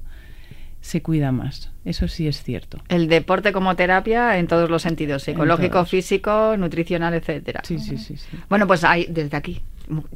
se 0.81 1.03
cuida 1.03 1.33
más. 1.33 1.71
Eso 1.85 2.09
sí 2.09 2.27
es 2.27 2.43
cierto. 2.43 2.79
El 2.89 3.09
deporte 3.09 3.53
como 3.53 3.75
terapia 3.77 4.39
en 4.39 4.47
todos 4.47 4.71
los 4.71 4.83
sentidos, 4.83 5.23
psicológico, 5.23 5.85
físico, 5.85 6.57
nutricional, 6.57 7.15
etcétera. 7.15 7.63
Sí, 7.65 7.79
sí, 7.79 7.99
sí, 7.99 8.17
sí. 8.17 8.37
Bueno, 8.49 8.67
pues 8.67 8.85
hay, 8.85 9.07
desde 9.09 9.37
aquí, 9.37 9.63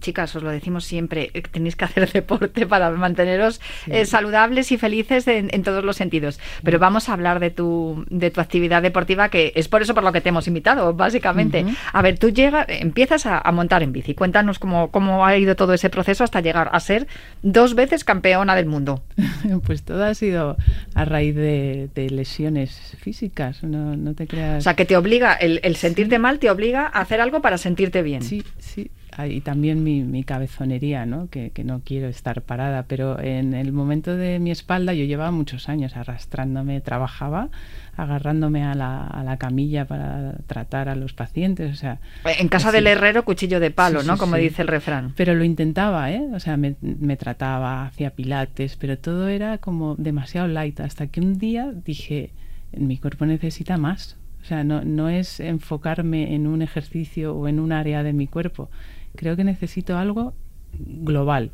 chicas, 0.01 0.35
os 0.37 0.43
lo 0.43 0.51
decimos 0.51 0.85
siempre, 0.85 1.31
eh, 1.35 1.43
tenéis 1.43 1.77
que 1.77 1.85
hacer 1.85 2.11
deporte 2.13 2.67
para 2.67 2.91
manteneros 2.91 3.61
Sí. 3.85 3.91
eh, 3.93 4.07
saludables 4.07 4.73
y 4.73 4.79
felices 4.79 5.27
en, 5.29 5.49
en 5.53 5.63
todos 5.63 5.85
los 5.85 5.97
sentidos. 5.97 6.39
Pero 6.63 6.79
vamos 6.79 7.09
a 7.09 7.13
hablar 7.13 7.41
de 7.41 7.51
tu, 7.51 8.05
de 8.11 8.31
tu 8.31 8.41
actividad 8.41 8.83
deportiva, 8.83 9.29
que 9.29 9.53
es 9.55 9.69
por 9.69 9.83
eso 9.83 9.95
por 9.95 10.03
lo 10.05 10.13
que 10.13 10.21
te 10.21 10.29
hemos 10.31 10.47
invitado, 10.49 10.95
básicamente. 10.95 11.65
A 11.93 12.03
ver, 12.03 12.19
tú 12.19 12.31
llegas, 12.31 12.67
empiezas 12.69 13.27
a, 13.27 13.39
a 13.39 13.53
montar 13.53 13.83
en 13.83 13.93
bici. 13.93 14.15
Cuéntanos 14.15 14.59
cómo, 14.59 14.91
cómo 14.91 15.25
ha 15.27 15.37
ido 15.37 15.57
todo 15.57 15.75
ese 15.75 15.91
proceso 15.91 16.25
hasta 16.25 16.41
llegar 16.41 16.71
a 16.73 16.81
ser 16.81 17.07
dos 17.43 17.75
veces 17.75 18.05
campeona 18.05 18.55
del 18.55 18.67
mundo. 18.67 19.03
Pues 19.67 19.83
todo 19.83 20.05
ha 20.05 20.15
sido 20.15 20.57
a 20.95 21.05
raíz 21.05 21.35
de, 21.35 21.89
de 21.95 22.11
lesiones 22.11 22.97
físicas, 23.01 23.63
no, 23.63 23.97
no 23.97 24.15
te 24.15 24.27
creas. 24.27 24.59
O 24.59 24.61
sea, 24.63 24.75
que 24.75 24.85
te 24.85 24.97
obliga, 24.97 25.35
el, 25.35 25.61
el 25.63 25.77
sentirte 25.77 26.19
mal 26.19 26.39
te 26.39 26.51
obliga 26.51 26.83
a 26.87 27.01
hacer 27.01 27.21
algo 27.21 27.41
para 27.43 27.59
sentirte 27.59 28.03
bien. 28.03 28.23
Sí, 28.23 28.43
sí. 28.59 28.91
Ah, 29.17 29.29
Y 29.29 29.41
también 29.41 29.85
mi, 29.85 30.03
mi 30.03 30.25
cabezonería, 30.25 31.07
¿no? 31.07 31.29
Que, 31.29 31.51
que 31.51 31.63
no 31.65 31.81
quiero 31.85 32.09
estar 32.09 32.43
parada. 32.43 32.85
Pero 32.89 33.21
en 33.21 33.55
el 33.55 33.73
momento 33.73 34.17
de 34.17 34.39
mi 34.41 34.51
espalda 34.51 34.93
yo 34.95 35.05
llevaba 35.05 35.31
muchos 35.31 35.69
años 35.69 35.97
arrastrándome, 35.97 36.81
trabajaba 36.81 37.49
agarrándome 37.97 38.65
a 38.65 38.75
la, 38.75 39.07
a 39.07 39.23
la 39.23 39.37
camilla 39.37 39.85
para 39.85 40.35
tratar 40.47 40.89
a 40.89 40.97
los 40.97 41.13
pacientes. 41.13 41.73
O 41.73 41.77
sea, 41.77 41.99
En 42.41 42.49
casa 42.49 42.71
Sí. 42.71 42.77
del 42.77 42.87
herrero, 42.89 43.25
cuchillo 43.25 43.61
de 43.61 43.71
palo, 43.71 44.01
Sí, 44.01 44.07
¿no? 44.09 44.15
sí, 44.15 44.19
Como 44.21 44.37
sí. 44.37 44.43
dice 44.43 44.63
el 44.63 44.69
refrán. 44.69 45.13
Pero 45.17 45.35
lo 45.35 45.45
intentaba, 45.45 46.11
¿eh? 46.11 46.27
O 46.35 46.41
sea, 46.41 46.57
me, 46.57 46.75
me 46.81 47.17
trataba, 47.17 47.87
hacía 47.87 48.11
pilates, 48.11 48.77
pero 48.77 48.99
todo 48.99 49.29
era 49.29 49.59
como 49.59 49.95
demasiado 49.97 50.49
light. 50.49 50.81
Hasta 50.81 51.07
que 51.07 51.21
un 51.21 51.39
día 51.39 51.73
dije, 51.85 52.31
mi 52.77 52.99
cuerpo 52.99 53.27
necesita 53.27 53.77
más. 53.77 54.17
O 54.43 54.47
sea, 54.47 54.65
no, 54.65 54.83
no 54.85 55.09
es 55.09 55.39
enfocarme 55.41 56.35
en 56.35 56.47
un 56.47 56.61
ejercicio 56.63 57.35
o 57.35 57.49
en 57.49 57.61
un 57.61 57.73
área 57.73 58.03
de 58.03 58.13
mi 58.13 58.27
cuerpo. 58.27 58.69
Creo 59.17 59.37
que 59.37 59.45
necesito 59.45 59.97
algo 59.97 60.35
global. 60.79 61.51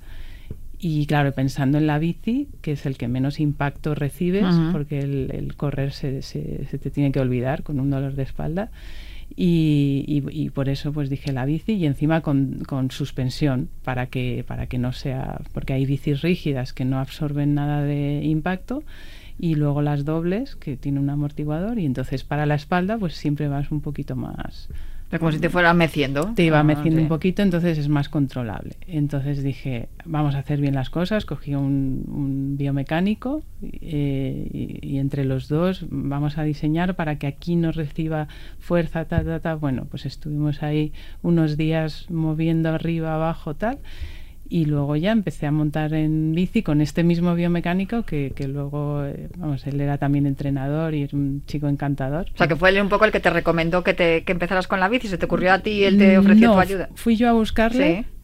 Y 0.83 1.05
claro, 1.05 1.33
pensando 1.33 1.77
en 1.77 1.87
la 1.87 1.99
bici, 1.99 2.49
que 2.63 2.73
es 2.73 2.87
el 2.87 2.97
que 2.97 3.07
menos 3.07 3.39
impacto 3.39 3.95
recibes, 3.95 4.47
porque 4.73 5.01
el, 5.01 5.31
el 5.33 5.55
correr 5.57 5.93
se, 5.93 6.23
se- 6.23 6.65
se 6.71 6.79
te 6.79 6.91
tiene 6.91 7.13
que 7.13 7.21
olvidar 7.21 7.63
con 7.63 7.79
un 7.81 7.91
dolor 7.91 8.15
de 8.15 8.23
espalda. 8.23 8.71
Y, 9.37 10.05
y- 10.09 10.25
y 10.45 10.51
por 10.51 10.69
eso 10.69 10.93
pues 10.93 11.09
dije 11.09 11.33
la 11.33 11.45
bici 11.45 11.73
y 11.75 11.87
encima 11.87 12.21
con, 12.21 12.65
con 12.67 12.91
suspensión 12.91 13.69
para 13.85 14.07
que, 14.07 14.45
para 14.47 14.67
que 14.67 14.79
no 14.79 14.93
sea, 14.93 15.41
porque 15.53 15.73
hay 15.73 15.87
bicis 15.87 16.23
rígidas 16.23 16.73
que 16.73 16.85
no 16.85 16.99
absorben 16.99 17.55
nada 17.55 17.83
de 17.83 18.23
impacto 18.25 18.83
y 19.39 19.55
luego 19.55 19.83
las 19.83 20.05
dobles 20.05 20.57
que 20.57 20.77
tienen 20.77 21.03
un 21.05 21.11
amortiguador 21.11 21.79
y 21.79 21.87
entonces 21.87 22.25
para 22.25 22.45
la 22.45 22.57
espalda 22.57 22.99
pues 22.99 23.15
siempre 23.15 23.47
vas 23.49 23.71
un 23.71 23.81
poquito 23.83 24.17
más, 24.17 24.69
Como 25.19 25.33
si 25.33 25.39
te 25.41 25.51
fuera 25.51 25.75
meciendo. 25.75 26.33
te 26.37 26.45
iba 26.45 26.61
Ah, 26.61 26.63
meciendo 26.63 26.99
sí. 26.99 27.03
un 27.03 27.09
poquito, 27.09 27.43
entonces 27.43 27.79
es 27.79 27.89
más 27.89 28.09
controlable. 28.09 28.77
Entonces 28.87 29.43
dije, 29.43 29.89
vamos 30.05 30.35
a 30.35 30.39
hacer 30.39 30.61
bien 30.61 30.75
las 30.75 30.89
cosas, 30.91 31.25
cogí 31.25 31.55
un, 31.55 32.05
un 32.07 32.57
biomecánico 32.57 33.43
eh, 33.63 34.49
y, 34.53 34.79
y 34.87 34.99
entre 34.99 35.25
los 35.25 35.49
dos 35.49 35.87
vamos 35.91 36.39
a 36.39 36.45
diseñar 36.45 36.95
para 36.95 37.17
que 37.19 37.27
aquí 37.27 37.57
no 37.57 37.73
reciba 37.73 38.29
fuerza, 38.59 39.05
ta, 39.07 39.25
ta, 39.25 39.41
ta. 39.41 39.55
Bueno, 39.57 39.87
pues 39.91 40.07
estuvimos 40.07 40.63
ahí 40.63 40.93
unos 41.23 41.57
días 41.57 42.07
moviendo 42.11 42.69
arriba, 42.71 43.15
abajo, 43.15 43.55
tal. 43.55 43.79
Y 44.53 44.65
luego 44.65 44.97
ya 44.97 45.13
empecé 45.13 45.47
a 45.47 45.53
montar 45.53 45.95
en 45.95 46.33
bici 46.33 46.65
con 46.65 46.81
este 46.81 47.05
mismo 47.05 47.37
biomecánico 47.37 48.03
que, 48.03 48.33
que 48.35 48.49
luego, 48.49 49.05
eh, 49.05 49.29
vamos, 49.39 49.65
él 49.69 49.81
era 49.81 49.97
también 49.97 50.27
entrenador 50.27 50.93
y 50.93 51.05
es 51.05 51.13
un 51.13 51.45
chico 51.47 51.69
encantador. 51.69 52.27
O 52.35 52.37
sea, 52.37 52.49
que 52.49 52.57
fue 52.57 52.71
él 52.71 52.81
un 52.83 52.89
poco 52.89 53.05
el 53.05 53.13
que 53.13 53.21
te 53.21 53.31
recomendó 53.31 53.85
que, 53.85 53.95
te, 53.95 54.25
que 54.25 54.33
empezaras 54.33 54.67
con 54.67 54.81
la 54.81 54.89
bici. 54.89 55.07
¿Se 55.07 55.19
te 55.19 55.27
ocurrió 55.27 55.53
a 55.53 55.61
ti 55.61 55.71
y 55.71 55.85
él 55.85 55.99
te 55.99 56.19
ofreció 56.19 56.49
No, 56.49 56.55
tu 56.55 56.61
ayuda? 56.61 56.89
Fui 56.97 57.15
yo 57.15 57.29
a 57.29 57.33
buscarle 57.33 58.05
Sí. 58.05 58.20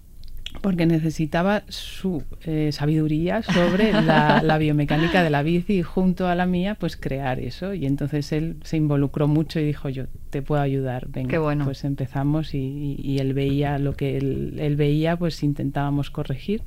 Porque 0.60 0.86
necesitaba 0.86 1.62
su 1.68 2.22
eh, 2.44 2.70
sabiduría 2.72 3.42
sobre 3.42 3.92
la, 3.92 4.42
la 4.42 4.58
biomecánica 4.58 5.22
de 5.22 5.30
la 5.30 5.42
bici 5.42 5.78
y 5.78 5.82
junto 5.82 6.26
a 6.28 6.34
la 6.34 6.46
mía 6.46 6.74
pues 6.74 6.96
crear 6.96 7.38
eso 7.40 7.74
y 7.74 7.86
entonces 7.86 8.32
él 8.32 8.56
se 8.64 8.76
involucró 8.76 9.28
mucho 9.28 9.60
y 9.60 9.64
dijo 9.64 9.88
yo 9.88 10.04
te 10.30 10.42
puedo 10.42 10.60
ayudar 10.62 11.06
venga 11.08 11.28
Qué 11.30 11.38
bueno. 11.38 11.64
pues 11.64 11.84
empezamos 11.84 12.54
y, 12.54 12.58
y- 12.58 13.00
y 13.02 13.18
él 13.18 13.34
veía 13.34 13.78
lo 13.78 13.94
que 13.94 14.16
él, 14.16 14.56
él 14.58 14.76
veía 14.76 15.16
pues 15.16 15.42
intentábamos 15.42 16.10
corregir 16.10 16.62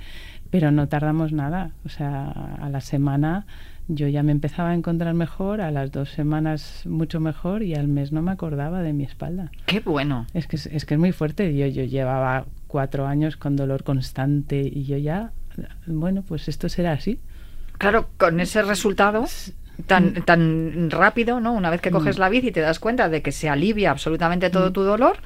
pero 0.50 0.72
no 0.72 0.88
tardamos 0.88 1.32
nada 1.34 1.72
o 1.86 1.90
sea 1.90 2.30
a 2.62 2.70
la 2.70 2.82
semana 2.82 3.46
yo 3.92 4.08
ya 4.08 4.22
me 4.22 4.32
empezaba 4.32 4.70
a 4.70 4.76
encontrar 4.76 5.14
mejor 5.16 5.62
a 5.62 5.72
las 5.72 5.92
dos 5.92 6.10
semanas 6.12 6.84
mucho 6.86 7.20
mejor 7.20 7.64
y 7.64 7.74
al 7.74 7.88
mes 7.88 8.12
no 8.12 8.22
me 8.22 8.32
acordaba 8.32 8.82
de 8.84 8.94
mi 8.94 9.04
espalda 9.04 9.52
Qué 9.66 9.80
bueno. 9.80 10.28
es 10.36 10.46
que 10.48 10.58
es, 10.58 10.68
es 10.68 10.86
que 10.86 10.94
es 10.94 11.00
muy 11.00 11.12
fuerte. 11.12 11.56
Yo, 11.58 11.66
yo 11.66 11.84
llevaba 11.84 12.46
cuatro 12.70 13.06
años 13.06 13.36
con 13.36 13.58
dolor 13.58 13.84
constante 13.84 14.62
y 14.62 14.86
yo 14.86 14.96
ya, 14.96 15.32
bueno, 15.88 16.24
pues 16.26 16.48
esto 16.48 16.70
será 16.70 16.94
así. 16.94 17.20
Claro, 17.78 18.08
con 18.18 18.40
ese 18.40 18.62
resultado 18.62 19.26
tan, 19.88 20.14
tan 20.26 20.90
rápido, 20.92 21.40
¿no? 21.40 21.52
Una 21.54 21.70
vez 21.70 21.82
que 21.82 21.92
coges 21.92 22.18
Mm. 22.18 22.20
la 22.22 22.30
bici 22.30 22.48
y 22.48 22.52
te 22.52 22.60
das 22.62 22.80
cuenta 22.80 23.10
de 23.10 23.22
que 23.22 23.32
se 23.32 23.50
alivia 23.50 23.92
absolutamente 23.92 24.50
todo 24.50 24.70
Mm. 24.70 24.74
tu 24.74 24.84
dolor, 24.84 25.18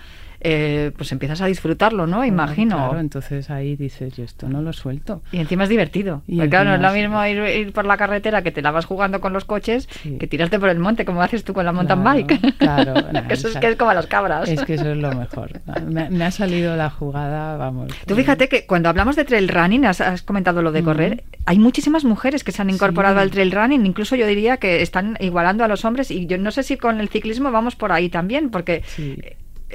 eh, 0.43 0.91
pues 0.97 1.11
empiezas 1.11 1.41
a 1.41 1.45
disfrutarlo, 1.47 2.05
¿no? 2.07 2.23
Imagino. 2.25 2.75
Claro, 2.75 2.99
entonces 2.99 3.49
ahí 3.49 3.75
dices, 3.75 4.15
yo 4.15 4.23
esto 4.23 4.47
no 4.49 4.61
lo 4.61 4.73
suelto. 4.73 5.21
Y 5.31 5.37
encima 5.39 5.63
es 5.63 5.69
divertido. 5.69 6.21
Y 6.27 6.35
Porque 6.37 6.49
claro, 6.49 6.69
no 6.71 6.75
es 6.75 6.81
lo 6.81 6.91
mismo 6.93 7.25
ir, 7.25 7.37
ir 7.57 7.73
por 7.73 7.85
la 7.85 7.97
carretera 7.97 8.41
que 8.41 8.51
te 8.51 8.61
la 8.61 8.71
vas 8.71 8.85
jugando 8.85 9.21
con 9.21 9.33
los 9.33 9.45
coches 9.45 9.87
Sí. 10.03 10.17
que 10.17 10.27
tirarte 10.27 10.59
por 10.59 10.69
el 10.69 10.79
monte 10.79 11.05
como 11.05 11.21
haces 11.21 11.43
tú 11.43 11.53
con 11.53 11.65
la 11.65 11.71
mountain 11.71 12.01
Claro, 12.01 12.25
bike. 12.27 12.57
claro, 12.57 12.93
nah, 13.13 13.23
eso 13.29 13.47
es 13.47 13.57
que 13.57 13.67
es 13.69 13.75
como 13.75 13.93
las 13.93 14.07
cabras. 14.07 14.49
Es 14.49 14.63
que 14.65 14.73
eso 14.75 14.89
es 14.91 14.97
lo 14.97 15.11
mejor. 15.13 15.51
Me, 15.87 16.09
me 16.09 16.25
ha 16.25 16.31
salido 16.31 16.75
la 16.75 16.89
jugada, 16.89 17.57
vamos. 17.57 17.91
Tú 18.05 18.15
fíjate 18.15 18.47
que 18.49 18.65
cuando 18.65 18.89
hablamos 18.89 19.15
de 19.15 19.25
trail 19.25 19.47
running, 19.47 19.85
has, 19.85 20.01
has 20.01 20.21
comentado 20.23 20.61
lo 20.61 20.71
de 20.71 20.83
correr, 20.83 21.23
hay 21.45 21.59
muchísimas 21.59 22.03
mujeres 22.03 22.43
que 22.43 22.51
se 22.51 22.61
han 22.61 22.69
incorporado 22.69 23.15
Sí. 23.15 23.21
al 23.21 23.31
trail 23.31 23.51
running, 23.51 23.85
incluso 23.85 24.15
yo 24.15 24.27
diría 24.27 24.57
que 24.57 24.81
están 24.81 25.17
igualando 25.19 25.63
a 25.63 25.67
los 25.67 25.85
hombres 25.85 26.11
y 26.11 26.25
yo 26.25 26.37
no 26.37 26.51
sé 26.51 26.63
si 26.63 26.77
con 26.77 26.99
el 26.99 27.09
ciclismo 27.09 27.51
vamos 27.51 27.75
por 27.75 27.91
ahí 27.91 28.09
también, 28.09 28.49
porque 28.49 28.83
Sí. 28.85 29.17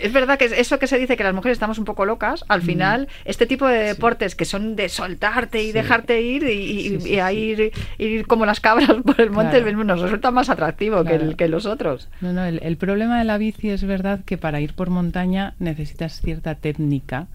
Es 0.02 0.12
verdad 0.12 0.38
que 0.38 0.46
es- 0.46 0.52
eso 0.52 0.78
que 0.78 0.86
se 0.86 0.98
dice 0.98 1.16
que 1.16 1.24
las 1.24 1.34
mujeres 1.34 1.56
estamos 1.56 1.78
un 1.78 1.84
poco 1.84 2.04
locas, 2.04 2.44
al 2.48 2.62
final 2.62 3.08
este 3.24 3.46
tipo 3.46 3.66
de 3.66 3.78
deportes 3.84 4.34
que 4.34 4.44
son 4.44 4.76
de 4.76 4.88
soltarte 4.88 5.62
y 5.62 5.66
Sí. 5.66 5.72
dejarte 5.72 6.20
ir 6.22 6.42
y, 6.44 6.48
y- 6.52 6.88
Sí, 6.88 7.00
sí, 7.00 7.10
y 7.14 7.18
a 7.18 7.28
sí. 7.30 7.36
ir, 7.36 7.72
ir 7.98 8.26
como 8.26 8.46
las 8.46 8.60
cabras 8.60 8.88
por 9.04 9.20
el 9.20 9.30
monte 9.30 9.60
Claro. 9.62 9.84
nos 9.84 10.00
resulta 10.00 10.30
más 10.30 10.48
atractivo 10.50 11.04
que, 11.04 11.14
el- 11.14 11.20
Claro. 11.20 11.36
que 11.36 11.48
los 11.48 11.66
otros. 11.66 12.08
No, 12.20 12.32
no, 12.32 12.44
el, 12.44 12.60
el 12.62 12.76
problema 12.76 13.18
de 13.18 13.24
la 13.24 13.38
bici 13.38 13.70
es 13.70 13.84
verdad 13.84 14.20
que 14.24 14.38
para 14.38 14.60
ir 14.60 14.74
por 14.74 14.90
montaña 14.90 15.54
necesitas 15.58 16.20
cierta 16.20 16.54
técnica, 16.54 17.26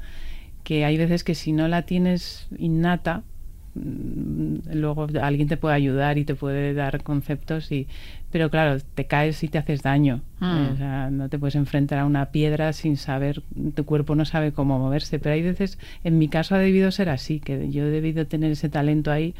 que 0.63 0.85
hay 0.85 0.97
veces 0.97 1.23
que 1.23 1.35
si 1.35 1.51
no 1.51 1.67
la 1.67 1.81
tienes 1.81 2.47
innata, 2.57 3.17
mm, 3.17 3.32
luego 3.75 5.07
alguien 5.21 5.47
te 5.47 5.57
puede 5.57 5.75
ayudar 5.75 6.17
y 6.17 6.25
te 6.25 6.35
puede 6.35 6.73
dar 6.73 7.01
conceptos 7.01 7.71
y 7.71 7.87
pero 8.31 8.49
claro 8.49 8.79
te 8.93 9.05
caes 9.05 9.43
y 9.43 9.47
te 9.47 9.57
haces 9.57 9.81
daño 9.81 10.21
Mm. 10.39 10.45
Eh, 10.45 10.69
o 10.73 10.77
sea, 10.77 11.09
no 11.09 11.29
te 11.29 11.39
puedes 11.39 11.55
enfrentar 11.55 11.99
a 11.99 12.05
una 12.05 12.25
piedra 12.25 12.73
sin 12.73 12.97
saber 12.97 13.41
tu 13.75 13.85
cuerpo 13.85 14.13
no 14.13 14.25
sabe 14.25 14.51
cómo 14.51 14.77
moverse 14.77 15.17
pero 15.17 15.33
hay 15.33 15.41
veces 15.41 15.79
en 16.03 16.17
mi 16.17 16.27
caso 16.27 16.55
ha 16.55 16.59
debido 16.59 16.91
ser 16.91 17.09
así 17.09 17.39
que 17.39 17.71
yo 17.71 17.85
he 17.85 17.89
debido 17.89 18.27
tener 18.27 18.51
ese 18.51 18.67
talento 18.67 19.09
ahí 19.09 19.33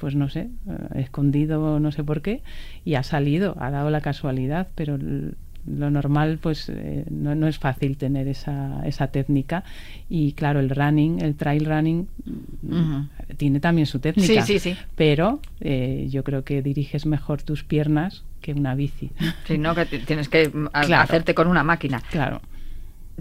pues 0.00 0.16
no 0.16 0.28
sé, 0.28 0.48
eh, 0.68 1.00
escondido 1.00 1.78
no 1.78 1.92
sé 1.92 2.02
por 2.02 2.22
qué, 2.22 2.42
y 2.84 2.94
ha 2.94 3.02
salido, 3.02 3.56
ha 3.60 3.70
dado 3.70 3.90
la 3.90 4.00
casualidad, 4.00 4.68
pero 4.74 4.98
lo 5.66 5.90
normal 5.90 6.38
pues 6.40 6.68
eh, 6.68 7.04
no, 7.10 7.34
no, 7.34 7.46
es 7.46 7.58
fácil 7.58 7.96
tener 7.96 8.28
esa, 8.28 8.80
esa 8.84 9.08
técnica. 9.08 9.64
Y 10.08 10.32
claro 10.32 10.60
el 10.60 10.70
running 10.70 11.20
el 11.20 11.34
trail 11.36 11.64
running 11.64 12.08
tiene 13.36 13.60
también 13.60 13.86
su 13.86 13.98
técnica. 13.98 14.42
Sí, 14.44 14.58
sí, 14.58 14.74
sí. 14.74 14.78
pero 14.96 15.40
eh, 15.60 16.06
yo 16.10 16.24
creo 16.24 16.44
que 16.44 16.62
diriges 16.62 17.06
mejor 17.06 17.42
tus 17.42 17.64
piernas 17.64 18.24
que 18.40 18.52
una 18.52 18.74
bici. 18.74 19.10
Sí 19.46 19.58
no 19.58 19.74
que 19.74 19.86
tienes 19.86 20.28
que 20.28 20.50
hacerte 20.72 21.34
con 21.34 21.46
una 21.46 21.62
máquina. 21.62 22.02
Claro. 22.10 22.40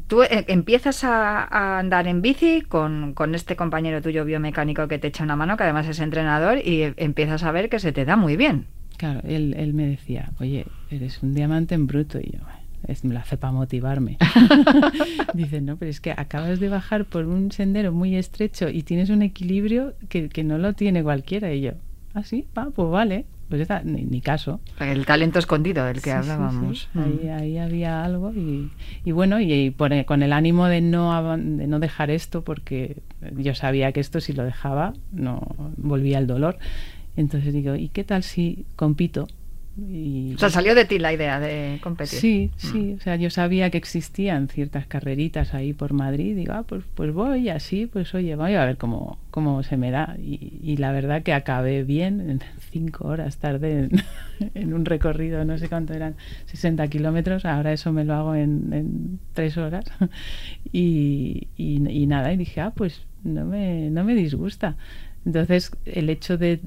Tú 0.08 0.24
eh, 0.24 0.46
empiezas 0.48 1.03
a, 1.03 1.79
andar 1.79 2.08
en 2.08 2.22
bici 2.22 2.62
con, 2.62 3.13
con, 3.13 3.36
este 3.36 3.55
compañero 3.55 4.01
tuyo 4.01 4.24
biomecánico 4.24 4.88
que 4.88 4.98
te 4.98 5.08
echa 5.08 5.24
una 5.24 5.36
mano, 5.36 5.58
que 5.58 5.63
además 5.63 5.88
es 5.88 6.00
entrenador, 6.00 6.60
y 6.60 6.93
empiezas 6.98 7.43
a 7.43 7.51
ver 7.51 7.69
que 7.69 7.79
se 7.79 7.91
te 7.91 8.05
da 8.05 8.15
muy 8.15 8.38
bien. 8.38 8.67
Claro, 8.99 9.21
él, 9.23 9.55
él 9.57 9.73
me 9.73 9.87
decía, 9.87 10.33
oye, 10.41 10.65
eres 10.91 11.23
un 11.23 11.33
diamante 11.33 11.73
en 11.73 11.87
bruto. 11.87 12.19
Y 12.19 12.31
yo, 12.33 12.39
es, 12.85 13.05
me 13.05 13.13
lo 13.13 13.21
hace 13.21 13.37
para 13.37 13.53
motivarme. 13.53 14.17
Dice, 15.33 15.61
no, 15.61 15.77
pero 15.77 15.89
es 15.89 16.01
que 16.01 16.11
acabas 16.11 16.59
de 16.59 16.67
bajar 16.67 17.05
por 17.05 17.25
un 17.25 17.49
sendero 17.49 17.93
muy 17.93 18.17
estrecho 18.17 18.67
y 18.67 18.83
tienes 18.83 19.09
un 19.09 19.21
equilibrio 19.21 19.93
que, 20.09 20.27
que 20.27 20.43
no 20.43 20.57
lo 20.57 20.73
tiene 20.73 21.01
cualquiera. 21.01 21.53
Y 21.53 21.61
yo, 21.61 21.71
ah, 22.13 22.23
sí, 22.23 22.45
ah, 22.57 22.71
pues 22.75 22.89
vale. 22.89 23.25
Pues 23.47 23.61
está, 23.61 23.83
ni, 23.83 24.19
caso. 24.19 24.59
El 24.81 25.05
talento 25.05 25.39
escondido 25.39 25.85
del 25.85 26.01
que 26.01 26.11
hablábamos. 26.11 26.89
Mm. 26.93 26.99
Ahí, 26.99 27.29
ahí, 27.29 27.57
había 27.57 28.03
algo 28.03 28.33
y, 28.33 28.69
y 29.05 29.11
bueno, 29.13 29.39
y, 29.39 29.73
con 30.05 30.23
el 30.23 30.33
ánimo 30.33 30.67
de 30.67 30.81
no, 30.81 31.37
de 31.37 31.67
no 31.67 31.79
dejar 31.79 32.11
esto, 32.11 32.43
porque 32.43 32.97
yo 33.37 33.55
sabía 33.55 33.93
que 33.93 34.01
esto 34.01 34.19
si 34.19 34.33
lo 34.33 34.43
dejaba 34.43 34.93
no 35.13 35.41
volvía 35.77 36.19
el 36.19 36.27
dolor. 36.27 36.59
Entonces 37.19 37.53
digo, 37.53 37.75
¿y 37.75 37.89
qué 37.89 38.05
tal 38.05 38.23
si 38.23 38.65
compito? 38.77 39.27
Y... 39.77 40.33
O 40.35 40.38
sea, 40.38 40.49
salió 40.49 40.73
de 40.73 40.85
ti 40.85 40.99
la 40.99 41.11
idea 41.11 41.38
de 41.41 41.77
competir. 41.83 42.17
Sí, 42.17 42.49
mm. 42.55 42.59
sí. 42.59 42.95
O 42.97 43.01
sea, 43.01 43.17
yo 43.17 43.29
sabía 43.29 43.69
que 43.69 43.77
existían 43.77 44.47
ciertas 44.47 44.88
carreritas 44.88 45.53
ahí 45.53 45.73
por 45.73 45.91
Madrid. 45.91 46.33
Digo, 46.38 46.53
ah, 46.53 46.63
pues, 46.63 46.83
pues 46.95 47.13
voy 47.13 47.49
así, 47.49 47.88
pues 47.88 48.15
oye, 48.15 48.38
voy 48.38 48.53
a 48.55 48.63
ver 48.63 48.77
cómo, 48.77 49.17
cómo 49.31 49.63
se 49.63 49.75
me 49.75 49.91
da. 49.91 50.15
Y, 50.17 50.77
la 50.77 50.93
verdad 50.93 51.21
que 51.21 51.33
acabé 51.33 51.83
bien. 51.83 52.21
En 52.21 52.39
cinco 52.71 53.09
horas 53.09 53.35
tardé 53.35 53.89
en, 54.53 54.73
un 54.73 54.85
recorrido, 54.85 55.43
no 55.43 55.57
sé 55.57 55.67
cuánto 55.67 55.93
eran, 55.93 56.15
60 56.45 56.88
kilómetros. 56.88 57.43
Ahora 57.43 57.73
eso 57.73 57.91
me 57.91 58.05
lo 58.05 58.13
hago 58.13 58.35
en, 58.35 58.71
en 58.71 59.19
tres 59.33 59.57
horas. 59.57 59.83
Y, 60.71 61.47
y, 61.57 62.05
nada, 62.05 62.31
y 62.31 62.38
dije, 62.38 62.61
ah, 62.61 62.71
pues 62.75 63.01
no 63.23 63.43
me, 63.43 63.89
no 63.89 64.03
me 64.03 64.13
disgusta. 64.13 64.77
Entonces, 65.29 65.69
el 65.86 66.09
hecho 66.09 66.39
de, 66.39 66.59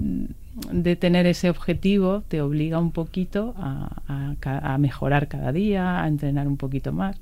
tener 1.01 1.27
ese 1.27 1.51
objetivo 1.51 2.23
te 2.29 2.41
obliga 2.41 2.79
un 2.79 2.93
poquito 2.93 3.57
a, 3.59 4.77
mejorar 4.79 5.27
cada 5.27 5.51
día, 5.51 6.05
a 6.05 6.07
entrenar 6.07 6.47
un 6.47 6.57
poquito 6.57 6.93
más. 6.93 7.17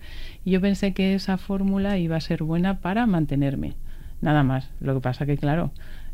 Y 0.44 0.50
yo 0.50 0.61
pensé 0.61 0.92
que 0.92 1.14
esa 1.14 1.38
fórmula 1.38 1.97
iba 1.97 2.16
a 2.16 2.20
ser 2.20 2.42
buena 2.42 2.80
para 2.80 3.06
mantenerme, 3.06 3.73
nada 4.20 4.42
más. 4.42 4.68
Lo 4.80 4.92
que 4.92 5.00
pasa 5.00 5.25
que, 5.25 5.38
claro, 5.38 5.70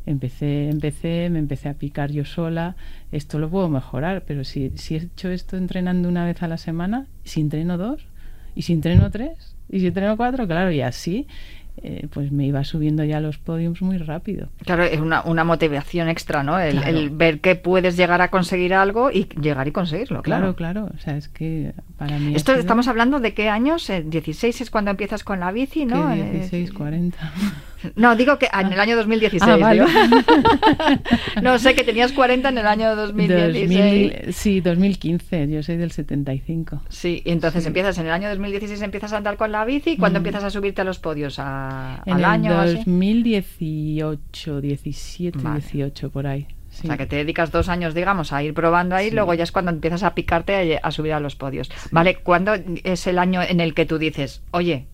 empecé, 0.06 0.68
empecé, 0.68 1.28
me 1.28 1.40
empecé 1.40 1.71
a 1.71 1.75
picar 1.75 2.12
yo 2.12 2.25
sola. 2.25 2.76
Esto 3.11 3.40
lo 3.40 3.50
puedo 3.50 3.68
mejorar, 3.68 4.23
pero 4.28 4.45
si, 4.45 4.71
si 4.76 4.95
he 4.95 4.99
hecho 4.99 5.28
esto 5.28 5.56
entrenando 5.56 6.09
una 6.09 6.25
vez 6.25 6.40
a 6.45 6.47
la 6.47 6.56
semana, 6.56 7.06
si 7.25 7.40
entreno 7.40 7.78
dos, 7.78 8.06
y 8.54 8.62
si 8.62 8.75
entreno 8.75 9.11
tres, 9.11 9.56
y 9.68 9.80
si 9.80 9.88
entreno 9.88 10.16
cuatro, 10.16 10.47
claro, 10.47 10.71
y 10.71 10.83
así 10.83 11.26
eh, 11.83 12.09
pues 12.11 12.33
me 12.33 12.47
iba 12.47 12.64
subiendo 12.64 13.04
ya 13.04 13.18
a 13.18 13.21
los 13.21 13.38
podiums 13.38 13.83
muy 13.83 13.99
rápido. 13.99 14.49
Claro, 14.64 14.85
es 14.85 15.00
una, 15.00 15.23
una 15.23 15.45
motivación 15.45 16.09
extra, 16.09 16.42
¿no? 16.42 16.59
El, 16.59 17.11
ver 17.11 17.40
que 17.40 17.54
puedes 17.54 17.97
llegar 17.97 18.23
a 18.23 18.28
conseguir 18.28 18.75
algo 18.75 19.11
y 19.11 19.28
llegar 19.40 19.68
y 19.68 19.73
conseguirlo. 19.73 20.23
Claro, 20.23 20.56
claro. 20.56 20.88
O 20.95 20.99
sea, 20.99 21.16
es 21.16 21.28
que 21.28 21.75
para 21.99 22.18
mí. 22.18 22.35
Esto 22.35 22.54
estamos 22.54 22.88
hablando 22.88 23.21
de 23.21 23.35
qué 23.35 23.49
años? 23.49 23.90
16 24.04 24.61
es 24.61 24.71
cuando 24.71 24.90
empiezas 24.90 25.23
con 25.23 25.40
la 25.40 25.52
bici, 25.52 25.85
¿no? 25.85 26.14
16, 26.14 26.73
40. 26.73 27.33
No, 27.95 28.16
digo 28.16 28.38
que 28.38 28.48
en 28.53 28.72
el 28.72 28.81
año 28.81 28.96
2016. 28.96 29.62
Ah, 29.62 29.74
no, 31.42 31.59
sé 31.59 31.74
que 31.74 31.85
tenías 31.85 32.12
40 32.12 32.48
en 32.48 32.59
el 32.59 32.66
año 32.66 32.96
2016. 32.96 34.35
sí, 34.35 34.61
2015, 34.61 35.48
yo 35.48 35.62
soy 35.62 35.77
del 35.77 35.92
75. 35.92 36.83
Sí, 36.88 37.22
y 37.24 37.31
entonces 37.31 37.66
empiezas 37.66 37.98
en 37.98 38.07
el 38.07 38.12
año 38.12 38.29
2016, 38.29 38.83
empiezas 38.83 39.12
a 39.12 39.18
andar 39.18 39.37
con 39.37 39.53
la 39.53 39.64
bici. 39.64 39.92
¿Y 39.92 39.96
cuándo 39.96 40.18
mm. 40.18 40.20
empiezas 40.20 40.44
a 40.44 40.50
subirte 40.50 40.81
a 40.81 40.85
los 40.85 40.98
podios? 40.98 41.38
¿A, 41.38 42.03
en 42.07 42.14
¿Al 42.14 42.24
año? 42.24 42.55
2018, 42.55 44.61
17, 44.61 45.38
18, 45.38 46.11
por 46.11 46.27
ahí. 46.27 46.48
O 46.85 46.87
sea, 46.87 46.96
que 46.96 47.07
te 47.07 47.16
dedicas 47.16 47.50
dos 47.50 47.68
años, 47.68 47.94
digamos, 47.94 48.33
a 48.33 48.42
ir 48.42 48.53
probando 48.53 48.96
ahí, 48.96 49.11
luego 49.11 49.33
ya 49.35 49.44
es 49.44 49.53
cuando 49.53 49.70
empiezas 49.70 50.03
a 50.03 50.14
picarte 50.14 50.79
a, 50.83 50.90
subir 50.90 51.14
a 51.14 51.20
los 51.20 51.37
podios. 51.37 51.70
¿Vale? 51.90 52.16
¿Cuándo 52.16 52.55
es 52.85 53.07
el 53.07 53.18
año 53.18 53.40
en 53.42 53.61
el 53.61 53.74
que 53.74 53.87
tú 53.87 53.98
dices, 53.98 54.42
oye, 54.50 54.87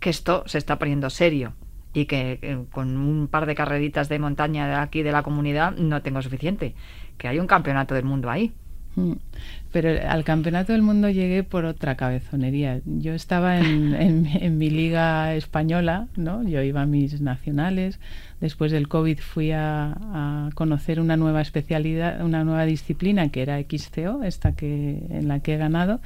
que 0.00 0.10
esto 0.10 0.44
se 0.46 0.58
está 0.58 0.78
poniendo 0.78 1.10
serio? 1.10 1.54
Y 1.92 2.06
que 2.06 2.66
con 2.70 2.96
un 2.96 3.28
par 3.28 3.46
de 3.46 3.54
carreritas 3.54 4.08
de 4.08 4.18
montaña 4.18 4.66
de 4.68 4.74
aquí 4.74 5.02
de 5.02 5.12
la 5.12 5.22
comunidad 5.22 5.72
no 5.76 6.02
tengo 6.02 6.22
suficiente, 6.22 6.74
que 7.16 7.28
hay 7.28 7.38
un 7.38 7.46
campeonato 7.46 7.94
del 7.94 8.04
mundo 8.04 8.30
ahí. 8.30 8.52
Mm. 8.96 9.12
Pero 9.70 9.90
al 10.08 10.24
campeonato 10.24 10.72
del 10.72 10.82
mundo 10.82 11.10
llegué 11.10 11.44
por 11.44 11.64
otra 11.64 11.96
cabezonería. 11.96 12.80
Yo 12.84 13.12
estaba 13.12 13.58
en, 13.60 14.26
en, 14.26 14.58
mi 14.58 14.70
liga 14.70 15.34
española, 15.34 16.08
¿no? 16.16 16.42
Yo 16.42 16.62
iba 16.62 16.82
a 16.82 16.86
mis 16.86 17.20
nacionales. 17.20 18.00
Después 18.40 18.72
del 18.72 18.88
COVID 18.88 19.18
fui 19.18 19.52
a, 19.52 19.92
a, 19.92 20.50
conocer 20.54 21.00
una 21.00 21.16
nueva 21.16 21.42
especialidad, 21.42 22.24
una 22.24 22.44
nueva 22.44 22.64
disciplina 22.64 23.28
que 23.28 23.42
era 23.42 23.60
XCO, 23.60 24.22
esta 24.22 24.52
que 24.52 25.06
en 25.10 25.28
la 25.28 25.40
que 25.40 25.54
he 25.54 25.58
ganado 25.58 26.00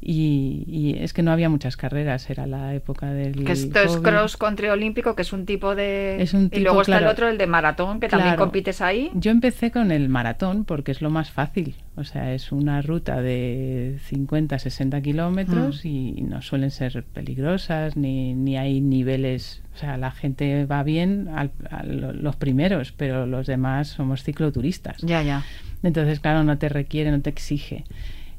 y, 0.00 0.96
es 1.00 1.12
que 1.12 1.22
no 1.22 1.32
había 1.32 1.48
muchas 1.48 1.76
carreras, 1.76 2.30
era 2.30 2.46
la 2.46 2.74
época 2.74 3.12
del. 3.12 3.44
Que 3.44 3.52
esto 3.52 3.80
es 3.80 3.96
cross 3.96 4.36
country 4.36 4.68
olímpico, 4.68 5.14
que 5.14 5.22
es 5.22 5.32
un 5.32 5.44
tipo 5.44 5.74
de. 5.74 6.24
y 6.52 6.60
luego 6.60 6.82
está 6.82 6.98
el 6.98 7.06
otro, 7.06 7.28
el 7.28 7.36
de 7.36 7.46
maratón, 7.46 7.98
que 7.98 8.08
también 8.08 8.36
compites 8.36 8.80
ahí. 8.80 9.10
Yo 9.14 9.30
empecé 9.30 9.70
con 9.70 9.90
el 9.90 10.08
maratón 10.08 10.64
porque 10.64 10.92
es 10.92 11.02
lo 11.02 11.10
más 11.10 11.30
fácil. 11.30 11.74
O 11.96 12.04
sea, 12.04 12.32
es 12.32 12.52
una 12.52 12.80
ruta 12.80 13.20
de 13.20 13.98
50, 14.04 14.58
60 14.58 15.00
kilómetros 15.02 15.84
mm. 15.84 15.88
y 15.88 16.12
no 16.22 16.42
suelen 16.42 16.70
ser 16.70 17.02
peligrosas, 17.02 17.96
ni, 17.96 18.34
ni 18.34 18.56
hay 18.56 18.80
niveles. 18.80 19.62
O 19.74 19.78
sea, 19.78 19.96
la 19.96 20.12
gente 20.12 20.64
va 20.66 20.84
bien 20.84 21.28
a 21.28 21.48
los 21.92 22.36
primeros, 22.36 22.92
pero 22.92 23.26
los 23.26 23.48
demás 23.48 23.88
somos 23.88 24.22
cicloturistas. 24.22 24.98
Ya, 25.02 25.22
ya. 25.22 25.44
Entonces, 25.82 26.20
claro, 26.20 26.44
no 26.44 26.58
te 26.58 26.68
requiere, 26.68 27.10
no 27.10 27.20
te 27.20 27.30
exige. 27.30 27.84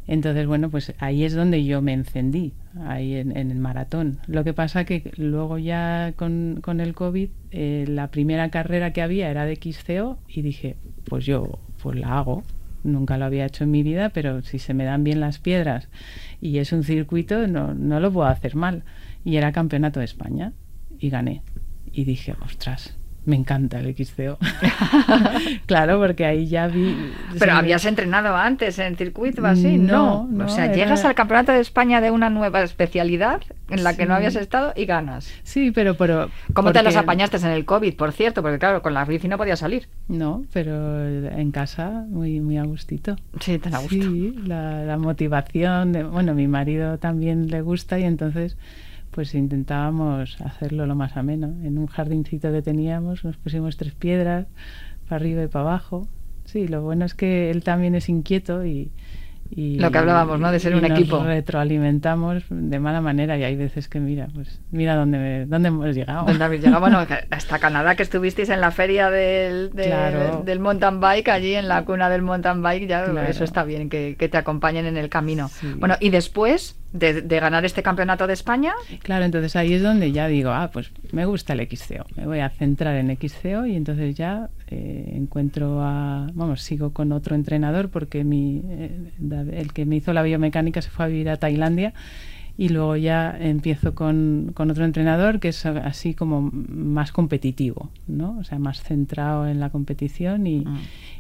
Entonces, 0.10 0.48
bueno, 0.48 0.72
pues 0.72 0.96
ahí 0.98 1.24
es 1.24 1.36
donde 1.36 1.64
yo 1.66 1.84
me 1.84 1.94
encendí, 1.94 2.54
ahí 2.88 3.14
en, 3.14 3.38
el 3.38 3.60
maratón. 3.60 4.18
Lo 4.26 4.44
que 4.44 4.56
pasa 4.56 4.84
que 4.84 5.12
luego 5.18 5.60
ya 5.60 6.14
con, 6.16 6.62
con 6.64 6.80
el 6.80 6.96
COVID, 6.96 7.30
eh, 7.52 7.86
la 7.88 8.10
primera 8.10 8.50
carrera 8.50 8.92
que 8.92 9.04
había 9.04 9.30
era 9.30 9.46
de 9.46 9.58
XCO 9.58 10.18
y 10.28 10.42
dije, 10.42 10.78
pues 11.06 11.28
yo 11.28 11.60
pues 11.80 12.00
la 12.00 12.18
hago. 12.18 12.42
Nunca 12.84 13.20
lo 13.20 13.26
había 13.26 13.46
hecho 13.46 13.66
en 13.66 13.70
mi 13.70 13.84
vida, 13.84 14.10
pero 14.10 14.42
si 14.42 14.58
se 14.58 14.74
me 14.74 14.84
dan 14.84 15.04
bien 15.04 15.20
las 15.20 15.38
piedras 15.38 15.90
y 16.42 16.58
es 16.58 16.74
un 16.74 16.84
circuito, 16.84 17.46
no, 17.46 17.76
no 17.76 18.00
lo 18.00 18.12
puedo 18.12 18.28
hacer 18.28 18.56
mal. 18.56 18.86
Y 19.24 19.36
era 19.36 19.52
campeonato 19.52 20.00
de 20.00 20.06
España 20.06 20.54
y 20.98 21.12
gané. 21.12 21.44
Y 21.92 22.06
dije, 22.06 22.34
ostras, 22.44 22.98
me 23.30 23.36
encanta 23.36 23.80
el 23.80 23.96
XCO. 23.96 24.38
claro, 25.66 26.00
porque 26.00 26.26
ahí 26.26 26.48
ya 26.48 26.68
vi. 26.68 26.96
Pero 27.38 27.54
habías 27.54 27.86
entrenado 27.86 28.36
antes 28.36 28.80
en 28.80 28.98
circuito 28.98 29.46
así, 29.46 29.78
¿no? 29.78 30.28
o 30.44 30.50
sea, 30.50 30.72
llegas 30.72 31.06
al 31.06 31.16
campeonato 31.16 31.52
de 31.52 31.62
España 31.62 32.02
de 32.02 32.12
una 32.12 32.30
nueva 32.30 32.62
especialidad 32.62 33.42
en 33.70 33.84
la 33.84 33.96
que 33.96 34.06
no 34.06 34.16
habías 34.16 34.36
estado 34.36 34.74
y 34.76 34.86
ganas. 34.86 35.32
Sí, 35.44 35.72
pero. 35.72 35.96
pero 35.96 36.30
¿Cómo 36.54 36.72
te 36.72 36.84
las 36.84 36.96
apañaste 36.96 37.38
en 37.38 37.46
el 37.46 37.66
COVID, 37.66 37.96
por 37.96 38.12
cierto? 38.12 38.42
Porque 38.42 38.60
claro, 38.60 38.82
con 38.82 38.94
la 38.94 39.06
bici 39.06 39.28
no 39.28 39.38
podías 39.38 39.60
salir. 39.60 39.88
No, 40.08 40.44
pero 40.52 41.08
en 41.08 41.52
casa 41.52 42.06
muy, 42.10 42.40
muy 42.40 42.58
a 42.58 42.64
gustito. 42.64 43.16
Sí, 43.40 43.60
tan 43.60 43.76
a 43.76 43.80
gusto. 43.80 43.96
Sí, 43.96 44.36
la, 44.46 44.84
la 44.84 44.98
motivación. 44.98 45.94
De, 45.94 46.04
bueno, 46.04 46.34
mi 46.34 46.48
marido 46.48 46.98
también 46.98 47.48
le 47.48 47.62
gusta 47.62 48.00
y 48.00 48.04
entonces 48.04 48.58
pues 49.20 49.36
intentábamos 49.36 50.40
hacerlo 50.40 50.86
lo 50.86 50.96
más 50.96 51.18
ameno. 51.18 51.48
En 51.66 51.78
un 51.78 51.88
jardincito 51.88 52.54
que 52.54 52.62
teníamos 52.62 53.26
nos 53.26 53.36
pusimos 53.36 53.76
tres 53.76 53.94
piedras 53.94 54.48
para 55.10 55.18
arriba 55.18 55.44
y 55.44 55.48
para 55.48 55.66
abajo. 55.66 56.08
Sí, 56.46 56.70
lo 56.70 56.82
bueno 56.82 57.04
es 57.04 57.16
que 57.16 57.52
él 57.52 57.62
también 57.62 57.96
es 57.96 58.08
inquieto 58.08 58.66
y, 58.66 58.92
lo 59.52 59.92
que 59.92 59.98
hablábamos, 59.98 60.40
¿no? 60.40 60.54
De 60.54 60.60
ser 60.60 60.74
un 60.74 60.84
nos 60.84 60.92
equipo. 60.92 61.22
retroalimentamos 61.22 62.44
de 62.50 62.80
mala 62.80 63.02
manera 63.02 63.38
y 63.38 63.44
hay 63.44 63.58
veces 63.58 63.90
que 63.90 64.00
mira, 64.00 64.30
pues 64.34 64.62
mira 64.72 64.96
dónde, 64.96 65.46
dónde 65.48 65.68
hemos 65.68 65.94
llegado. 65.94 66.26
¿Dónde 66.26 66.46
habéis 66.46 66.62
llegado? 66.62 66.80
Bueno, 66.80 67.06
hasta 67.30 67.60
Canadá 67.60 67.96
que 67.96 68.04
estuvisteis 68.04 68.48
en 68.50 68.62
la 68.62 68.72
feria 68.72 69.10
del, 69.10 69.72
del 69.72 70.60
mountain 70.62 71.02
bike, 71.02 71.28
allí 71.28 71.56
en 71.56 71.68
la 71.68 71.84
cuna 71.84 72.10
del 72.10 72.22
mountain 72.22 72.62
bike, 72.62 72.88
ya 72.88 73.04
eso 73.28 73.44
está 73.44 73.66
bien, 73.66 73.90
que, 73.90 74.16
te 74.16 74.38
acompañen 74.38 74.86
en 74.86 74.96
el 74.96 75.10
camino. 75.10 75.50
Bueno, 75.78 75.96
y 76.00 76.10
después 76.10 76.80
de, 76.92 77.22
ganar 77.40 77.66
este 77.66 77.84
campeonato 77.84 78.28
de 78.28 78.34
España. 78.34 78.74
Claro, 79.04 79.26
entonces 79.26 79.56
ahí 79.56 79.74
es 79.74 79.84
donde 79.84 80.12
ya 80.12 80.28
digo, 80.28 80.52
ah, 80.52 80.70
pues 80.72 80.92
me 81.12 81.26
gusta 81.26 81.54
el 81.54 81.68
XCO, 81.68 82.06
me 82.16 82.26
voy 82.26 82.40
a 82.40 82.50
centrar 82.50 82.96
en 82.96 83.16
XCO 83.16 83.66
y 83.66 83.76
entonces 83.76 84.16
ya 84.16 84.50
eh, 84.68 85.14
encuentro 85.16 85.82
a, 85.82 86.28
vamos, 86.34 86.62
sigo 86.62 86.92
con 86.92 87.12
otro 87.12 87.36
entrenador 87.36 87.90
porque 87.90 88.24
mi, 88.24 88.62
eh, 88.66 89.12
el 89.54 89.74
que 89.74 89.86
me 89.86 89.98
hizo 89.98 90.14
la 90.14 90.24
biomecánica 90.24 90.82
se 90.82 90.90
fue 90.90 91.06
a 91.06 91.08
vivir 91.08 91.30
a 91.30 91.38
Tailandia 91.38 91.94
y 92.60 92.68
luego 92.68 92.98
ya 92.98 93.38
empiezo 93.40 93.96
con, 93.96 94.52
con, 94.54 94.70
otro 94.70 94.84
entrenador 94.84 95.40
que 95.40 95.48
es 95.48 95.66
así 95.66 96.14
como 96.14 96.52
más 96.52 97.14
competitivo, 97.14 97.90
¿no? 98.06 98.38
O 98.38 98.44
sea, 98.44 98.60
más 98.60 98.84
centrado 98.84 99.48
en 99.48 99.62
la 99.62 99.70
competición 99.70 100.46
y, 100.46 100.66
mm. 100.66 100.78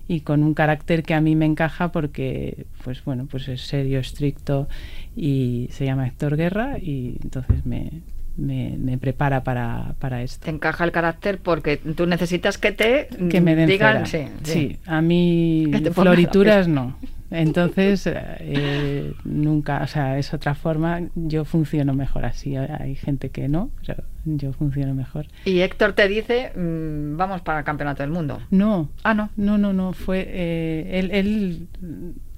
y, 0.09 0.19
con 0.19 0.43
un 0.43 0.53
carácter 0.53 1.01
que 1.01 1.13
a 1.13 1.21
mí 1.21 1.37
me 1.37 1.45
encaja 1.45 1.93
porque, 1.93 2.65
pues 2.83 3.05
bueno, 3.05 3.25
pues 3.31 3.47
es 3.47 3.61
serio, 3.61 3.99
estricto 3.99 4.67
y 5.15 5.69
se 5.71 5.85
llama 5.85 6.07
Héctor 6.07 6.35
Guerra 6.35 6.77
y 6.77 7.17
entonces 7.23 7.65
me, 7.65 8.01
me, 8.35 8.97
prepara 8.97 9.41
para, 9.41 9.95
para, 9.97 10.21
esto. 10.21 10.43
Te 10.43 10.51
encaja 10.51 10.83
el 10.83 10.91
carácter 10.91 11.37
porque 11.37 11.77
tú 11.77 12.05
necesitas 12.05 12.57
que 12.57 12.73
te 12.73 13.07
que 13.29 13.39
me 13.39 13.55
digan, 13.65 14.07
sí, 14.07 14.25
sí, 14.43 14.77
a 14.85 15.01
mí 15.01 15.71
florituras 15.93 16.67
no. 16.67 16.97
Entonces, 17.31 18.03
eh, 18.07 19.13
nunca, 19.23 19.81
o 19.83 19.87
sea, 19.87 20.17
es 20.17 20.33
otra 20.33 20.55
forma. 20.55 21.01
Yo 21.15 21.45
funciono 21.45 21.93
mejor 21.93 22.25
así. 22.25 22.55
Hay 22.55 22.95
gente 22.95 23.29
que 23.29 23.47
no, 23.47 23.69
pero 23.85 24.03
yo 24.25 24.51
funciono 24.53 24.93
mejor. 24.95 25.27
Y 25.45 25.59
Héctor 25.59 25.93
te 25.93 26.07
dice, 26.07 26.51
mm, 26.55 27.17
vamos 27.17 27.41
para 27.41 27.59
el 27.59 27.65
campeonato 27.65 28.03
del 28.03 28.11
mundo. 28.11 28.39
No. 28.49 28.89
Ah, 29.03 29.13
no. 29.13 29.29
No, 29.37 29.57
no, 29.57 29.73
no. 29.73 29.93
Fue 29.93 30.25
eh, 30.27 30.99
él, 30.99 31.11
él 31.11 31.67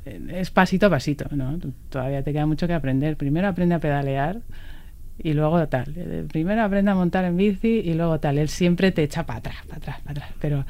es 0.06 0.52
pasito 0.52 0.88
a 0.88 0.90
pasito, 0.90 1.26
¿no? 1.32 1.58
Todavía 1.90 2.24
te 2.24 2.34
queda 2.34 2.46
mucho 2.46 2.68
que 2.68 2.74
aprender. 2.74 3.18
Primero 3.18 3.48
aprende 3.48 3.76
a 3.76 3.80
pedalear 3.80 4.42
y 5.18 5.34
luego 5.34 5.68
tal. 5.68 5.94
Eh, 5.96 6.26
primero 6.30 6.64
aprende 6.64 6.92
a 6.92 6.96
montar 6.96 7.26
en 7.26 7.38
bici 7.38 7.82
y 7.84 7.94
luego 7.94 8.20
tal. 8.20 8.38
Él 8.38 8.50
siempre 8.50 8.92
te 8.92 9.04
echa 9.04 9.26
para 9.26 9.40
atrás, 9.40 9.58
para 9.68 9.78
atrás, 9.78 10.00
para 10.02 10.12
atrás. 10.12 10.30
Pero 10.40 10.66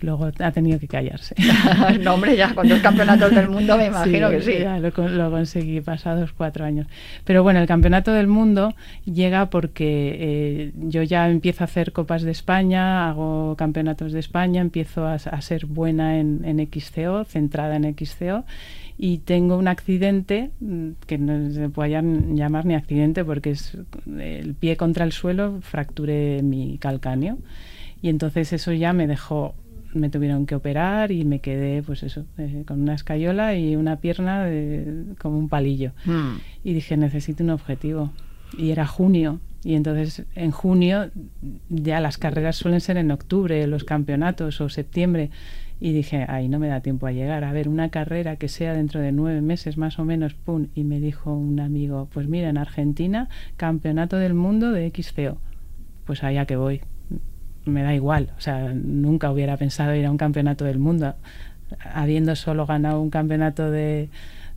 luego 0.00 0.30
ha 0.38 0.52
tenido 0.52 0.78
que 0.78 0.88
callarse. 0.88 1.34
no, 2.00 2.14
hombre, 2.14 2.36
ya 2.36 2.54
con 2.54 2.68
dos 2.68 2.80
campeonatos 2.80 3.34
del 3.34 3.48
mundo 3.48 3.76
me 3.76 3.86
imagino 3.86 4.30
que 4.30 4.42
sí. 4.42 4.54
Ya 4.60 4.78
lo, 4.78 5.30
conseguí 5.30 5.80
pasados 5.80 6.32
cuatro 6.32 6.64
años. 6.64 6.86
Pero 7.24 7.42
bueno, 7.42 7.60
el 7.60 7.66
campeonato 7.66 8.12
del 8.12 8.26
mundo 8.26 8.74
llega 9.04 9.50
porque 9.50 10.16
eh, 10.18 10.72
yo 10.76 11.02
ya 11.02 11.28
empiezo 11.28 11.64
a 11.64 11.66
hacer 11.66 11.92
Copas 11.92 12.22
de 12.22 12.30
España, 12.30 13.08
hago 13.08 13.56
campeonatos 13.56 14.12
de 14.12 14.20
España, 14.20 14.60
empiezo 14.60 15.06
a, 15.06 15.18
ser 15.18 15.66
buena 15.66 16.18
en, 16.18 16.44
en 16.44 16.68
XCO, 16.70 17.24
centrada 17.24 17.76
en 17.76 17.96
XCO 17.96 18.44
y 19.02 19.18
tengo 19.18 19.56
un 19.56 19.66
accidente 19.66 20.50
mm, 20.60 20.90
que 21.06 21.16
no 21.16 21.50
se 21.52 21.70
puede 21.70 21.90
llamar 21.90 22.66
ni 22.66 22.74
accidente 22.74 23.24
porque 23.24 23.52
es 23.52 23.78
el 24.18 24.54
pie 24.54 24.76
contra 24.76 25.06
el 25.06 25.12
suelo, 25.12 25.60
fracturé 25.62 26.42
mi 26.42 26.76
calcáneo 26.76 27.38
y 28.02 28.10
entonces 28.10 28.52
eso 28.52 28.74
ya 28.74 28.92
me 28.92 29.06
dejó 29.06 29.54
me 29.92 30.10
tuvieron 30.10 30.46
que 30.46 30.54
operar 30.54 31.10
y 31.10 31.24
me 31.24 31.40
quedé, 31.40 31.82
pues 31.82 32.02
eso, 32.02 32.24
eh, 32.38 32.64
con 32.66 32.80
una 32.80 32.94
escayola 32.94 33.56
y 33.56 33.76
una 33.76 33.96
pierna 33.96 34.48
como 35.18 35.38
un 35.38 35.48
palillo. 35.48 35.92
Hmm. 36.04 36.38
Y 36.64 36.74
dije, 36.74 36.96
necesito 36.96 37.44
un 37.44 37.50
objetivo. 37.50 38.12
Y 38.56 38.70
era 38.70 38.86
junio. 38.86 39.40
Y 39.62 39.74
entonces 39.74 40.24
en 40.34 40.52
junio 40.52 41.10
ya 41.68 42.00
las 42.00 42.18
carreras 42.18 42.56
suelen 42.56 42.80
ser 42.80 42.96
en 42.96 43.10
octubre, 43.10 43.66
los 43.66 43.84
campeonatos 43.84 44.60
o 44.60 44.68
septiembre. 44.68 45.30
Y 45.80 45.92
dije, 45.92 46.26
ay, 46.28 46.48
no 46.48 46.58
me 46.58 46.68
da 46.68 46.80
tiempo 46.80 47.06
a 47.06 47.12
llegar. 47.12 47.42
A 47.44 47.52
ver, 47.52 47.68
una 47.68 47.88
carrera 47.88 48.36
que 48.36 48.48
sea 48.48 48.74
dentro 48.74 49.00
de 49.00 49.12
nueve 49.12 49.40
meses 49.40 49.78
más 49.78 49.98
o 49.98 50.04
menos, 50.04 50.34
pum. 50.34 50.68
Y 50.74 50.84
me 50.84 51.00
dijo 51.00 51.34
un 51.34 51.58
amigo, 51.60 52.08
pues 52.12 52.28
mira, 52.28 52.48
en 52.48 52.58
Argentina, 52.58 53.28
campeonato 53.56 54.16
del 54.16 54.34
mundo 54.34 54.72
de 54.72 54.90
XCO. 54.90 55.38
Pues 56.04 56.22
allá 56.22 56.44
que 56.44 56.56
voy 56.56 56.82
me 57.64 57.82
da 57.82 57.94
igual. 57.94 58.30
O 58.36 58.40
sea, 58.40 58.72
nunca 58.74 59.30
hubiera 59.30 59.56
pensado 59.56 59.94
ir 59.94 60.06
a 60.06 60.10
un 60.10 60.16
campeonato 60.16 60.64
del 60.64 60.78
mundo, 60.78 61.14
habiendo 61.92 62.36
solo 62.36 62.66
ganado 62.66 63.00
un 63.00 63.10
campeonato 63.10 63.70
de, 63.70 64.08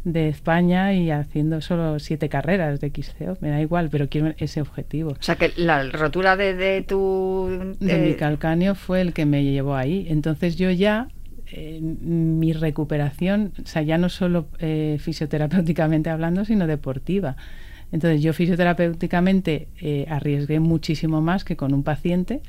de 0.04 0.30
España 0.30 0.94
y 0.94 1.12
haciendo 1.12 1.62
solo 1.62 2.00
siete 2.00 2.30
carreras 2.30 2.80
de 2.80 2.90
XCO. 2.90 3.38
Me 3.42 3.50
da 3.50 3.62
igual, 3.62 3.90
pero 3.90 4.10
quiero 4.10 4.34
ese 4.38 4.62
objetivo. 4.62 5.12
O 5.12 5.18
sea, 5.24 5.36
que 5.36 5.54
la 5.56 5.84
rotura 5.90 6.36
de, 6.36 6.54
de 6.56 6.82
tu... 6.82 7.76
De... 7.80 7.98
mi 7.98 8.14
calcáneo 8.16 8.76
fue 8.76 9.02
el 9.02 9.14
que 9.14 9.26
me 9.26 9.44
llevó 9.44 9.76
ahí. 9.76 10.06
Entonces 10.10 10.56
yo 10.56 10.72
ya... 10.72 11.08
Eh, 11.56 11.80
mi 11.82 12.52
recuperación, 12.54 13.54
o 13.64 13.68
sea, 13.68 13.84
ya 13.84 14.00
no 14.00 14.10
solo 14.10 14.48
eh, 14.58 14.98
fisioterapéuticamente 15.00 16.10
hablando, 16.10 16.46
sino 16.46 16.66
deportiva. 16.66 17.36
Entonces 17.92 18.24
yo 18.24 18.34
fisioterapéuticamente 18.34 19.68
eh, 19.80 20.08
arriesgué 20.10 20.60
muchísimo 20.60 21.22
más 21.22 21.46
que 21.46 21.56
con 21.56 21.76
un 21.76 21.84
paciente, 21.84 22.42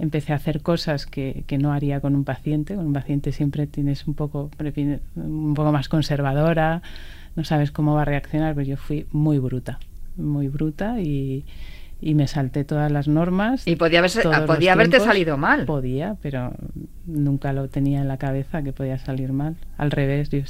empecé 0.00 0.32
a 0.32 0.36
hacer 0.36 0.62
cosas 0.62 1.06
que, 1.06 1.44
que, 1.46 1.58
no 1.58 1.72
haría 1.72 2.00
con 2.00 2.16
un 2.16 2.24
paciente. 2.24 2.74
Con 2.74 2.86
un 2.86 2.92
paciente 2.92 3.32
siempre 3.32 3.66
tienes 3.66 4.06
un 4.06 4.14
poco, 4.14 4.50
un 5.14 5.54
poco 5.54 5.72
más 5.72 5.88
conservadora, 5.88 6.82
no 7.36 7.44
sabes 7.44 7.70
cómo 7.70 7.94
va 7.94 8.02
a 8.02 8.06
reaccionar, 8.06 8.54
pero 8.54 8.66
yo 8.66 8.76
fui 8.76 9.06
muy 9.12 9.38
bruta, 9.38 9.78
muy 10.16 10.48
bruta 10.48 11.00
y, 11.00 11.44
y 12.00 12.14
me 12.14 12.26
salté 12.26 12.64
todas 12.64 12.90
las 12.90 13.08
normas. 13.08 13.66
Y 13.66 13.76
podía, 13.76 14.02
podía 14.46 14.72
haberte 14.72 15.00
salido 15.00 15.36
mal. 15.36 15.66
Podía, 15.66 16.16
pero 16.22 16.54
nunca 17.06 17.52
lo 17.52 17.68
tenía 17.68 18.00
en 18.00 18.08
la 18.08 18.16
cabeza 18.16 18.62
que 18.62 18.72
podía 18.72 18.98
salir 18.98 19.32
mal. 19.32 19.56
Al 19.76 19.90
revés, 19.90 20.30
yo 20.30 20.40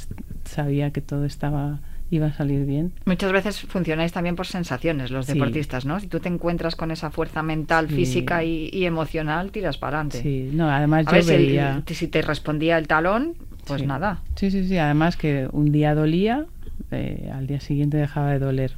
sabía 0.45 0.91
que 0.91 1.01
todo 1.01 1.25
estaba 1.25 1.79
iba 2.11 2.27
a 2.27 2.33
salir 2.33 2.65
bien. 2.65 2.91
Muchas 3.05 3.31
veces 3.31 3.61
funcionáis 3.61 4.11
también 4.11 4.35
por 4.35 4.45
sensaciones 4.45 5.09
los 5.09 5.25
deportistas, 5.25 5.85
¿no? 5.85 5.99
Si 5.99 6.07
tú 6.07 6.19
te 6.19 6.27
encuentras 6.29 6.75
con 6.75 6.91
esa 6.91 7.09
fuerza 7.09 7.41
mental, 7.41 7.87
física 7.87 8.43
y, 8.43 8.85
emocional, 8.85 9.51
tiras 9.51 9.77
para 9.77 9.97
adelante. 9.97 10.21
Sí, 10.21 10.51
no, 10.53 10.69
además 10.69 11.05
yo 11.11 11.25
veía... 11.25 11.81
Si, 11.87 12.07
te 12.07 12.21
respondía 12.21 12.77
el 12.77 12.87
talón, 12.87 13.35
pues 13.65 13.85
nada. 13.85 14.19
Sí, 14.35 14.51
sí, 14.51 14.67
sí, 14.67 14.77
además 14.77 15.15
que 15.15 15.47
un 15.51 15.71
día 15.71 15.95
dolía, 15.95 16.45
eh, 16.91 17.31
al 17.33 17.47
día 17.47 17.61
siguiente 17.61 17.97
dejaba 17.97 18.31
de 18.31 18.39
doler 18.39 18.73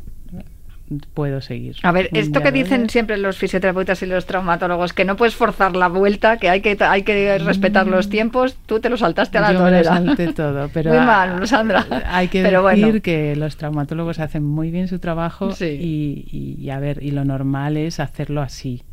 puedo 1.14 1.42
seguir. 1.42 1.78
A 1.84 1.92
ver, 1.92 2.10
esto 2.14 2.42
que 2.42 2.52
dicen 2.52 2.90
siempre 2.90 3.18
los 3.18 3.38
fisioterapeutas 3.38 4.02
y 4.04 4.06
los 4.06 4.26
traumatólogos, 4.26 4.94
que 4.94 5.06
no 5.06 5.16
puedes 5.16 5.36
forzar 5.36 5.76
la 5.76 5.88
vuelta, 5.88 6.38
que 6.38 6.50
hay 6.50 6.62
que, 6.62 6.78
hay 6.84 7.04
que 7.04 7.38
respetar 7.40 7.88
los 7.88 8.08
mm. 8.08 8.10
tiempos, 8.10 8.58
tú 8.66 8.80
te 8.80 8.90
lo 8.90 8.98
saltaste 8.98 9.38
a 9.38 9.42
la 9.42 9.54
Yo 9.54 9.64
me 9.64 9.84
salté 9.84 10.34
todo, 10.34 10.70
pero 10.74 10.92
muy 10.92 11.00
mal, 11.00 11.48
Sandra. 11.48 11.86
Hay 12.08 12.28
que 12.28 12.44
decir 12.44 13.02
que 13.02 13.36
los 13.36 13.58
traumatólogos 13.58 14.20
hacen 14.20 14.44
muy 14.44 14.72
bien 14.72 14.88
su 14.88 15.00
trabajo 15.00 15.50
y, 15.60 16.58
y, 16.60 16.70
a 16.70 16.80
ver, 16.80 17.02
y 17.02 17.12
lo 17.12 17.26
normal 17.26 17.78
es 17.78 18.00
hacerlo 18.00 18.42
así 18.42 18.84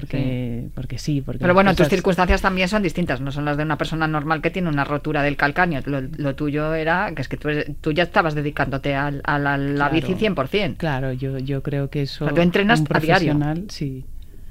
porque 0.00 0.62
sí. 0.64 0.70
porque 0.74 0.98
sí 0.98 1.20
porque 1.20 1.40
pero 1.40 1.54
bueno 1.54 1.74
tus 1.74 1.88
circunstancias 1.88 2.40
también 2.40 2.68
son 2.68 2.82
distintas 2.82 3.20
no 3.20 3.32
son 3.32 3.44
las 3.44 3.56
de 3.56 3.64
una 3.64 3.76
persona 3.76 4.06
normal 4.06 4.40
que 4.40 4.50
tiene 4.50 4.68
una 4.68 4.84
rotura 4.84 5.22
del 5.22 5.36
calcáneo. 5.36 5.80
Lo, 5.86 6.34
tuyo 6.34 6.74
era 6.74 7.12
que 7.14 7.22
es 7.22 7.28
que 7.28 7.36
tú, 7.36 7.48
tú 7.80 7.92
ya 7.92 8.04
estabas 8.04 8.34
dedicándote 8.34 8.94
a, 8.94 9.06
a 9.06 9.38
la, 9.38 9.56
la 9.56 9.88
bici 9.88 10.14
100% 10.14 10.76
claro 10.76 11.12
yo 11.12 11.38
yo 11.38 11.62
creo 11.62 11.90
que 11.90 12.02
eso 12.02 12.26
tú 12.28 12.40
entrenas 12.40 12.82
a 12.88 13.00
diario. 13.00 13.36
sí. 13.68 14.04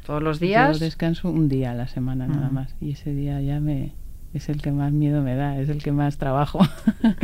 Todos 0.05 0.23
los 0.23 0.39
días. 0.39 0.79
yo 0.79 0.85
descanso 0.85 1.29
un 1.29 1.49
día 1.49 1.71
a 1.71 1.73
la 1.73 1.87
semana 1.87 2.27
nada 2.27 2.49
más 2.49 2.73
y 2.79 2.91
ese 2.91 3.13
día 3.13 3.41
ya 3.41 3.59
me 3.59 3.91
es 4.33 4.49
el 4.49 4.61
que 4.61 4.71
más 4.71 4.91
miedo 4.91 5.21
me 5.21 5.35
da, 5.35 5.59
es 5.59 5.69
el 5.69 5.81
que 5.81 5.91
más 5.91 6.17
trabajo. 6.17 6.59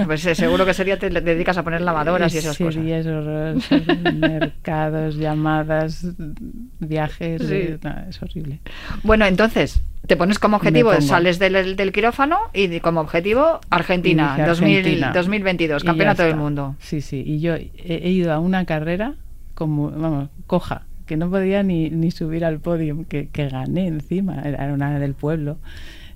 Pues 0.05 0.25
eh, 0.25 0.35
seguro 0.35 0.65
que 0.65 0.73
sería 0.73 0.97
te 0.97 1.09
dedicas 1.09 1.57
a 1.57 1.63
poner 1.63 1.81
lavadoras 1.81 2.33
y 2.33 2.37
esas 2.37 2.57
cosas. 2.57 2.83
mercados, 4.15 5.15
llamadas, 5.15 6.07
viajes, 6.79 7.41
eh, 7.49 7.79
es 8.09 8.21
horrible. 8.21 8.59
Bueno, 9.03 9.25
entonces, 9.25 9.81
te 10.07 10.15
pones 10.15 10.39
como 10.39 10.57
objetivo, 10.57 10.99
sales 11.01 11.39
del, 11.39 11.75
del, 11.75 11.91
quirófano 11.91 12.37
y 12.53 12.79
como 12.79 13.01
objetivo 13.01 13.59
Argentina, 13.69 14.37
2022, 14.47 15.83
campeonato 15.83 16.23
del 16.23 16.35
mundo. 16.35 16.75
Sí, 16.79 17.01
sí, 17.01 17.23
y 17.25 17.39
yo 17.39 17.55
he, 17.55 18.09
ido 18.09 18.33
a 18.33 18.39
una 18.39 18.65
carrera 18.65 19.15
como, 19.53 19.91
vamos, 19.91 20.29
coja, 20.47 20.83
que 21.05 21.17
no 21.17 21.29
podía 21.29 21.63
ni, 21.63 21.89
ni 21.89 22.11
subir 22.11 22.45
al 22.45 22.59
podio, 22.59 23.05
que, 23.07 23.29
que 23.29 23.49
gané 23.49 23.87
encima, 23.87 24.41
era 24.43 24.73
una 24.73 24.97
del 24.99 25.13
pueblo 25.13 25.57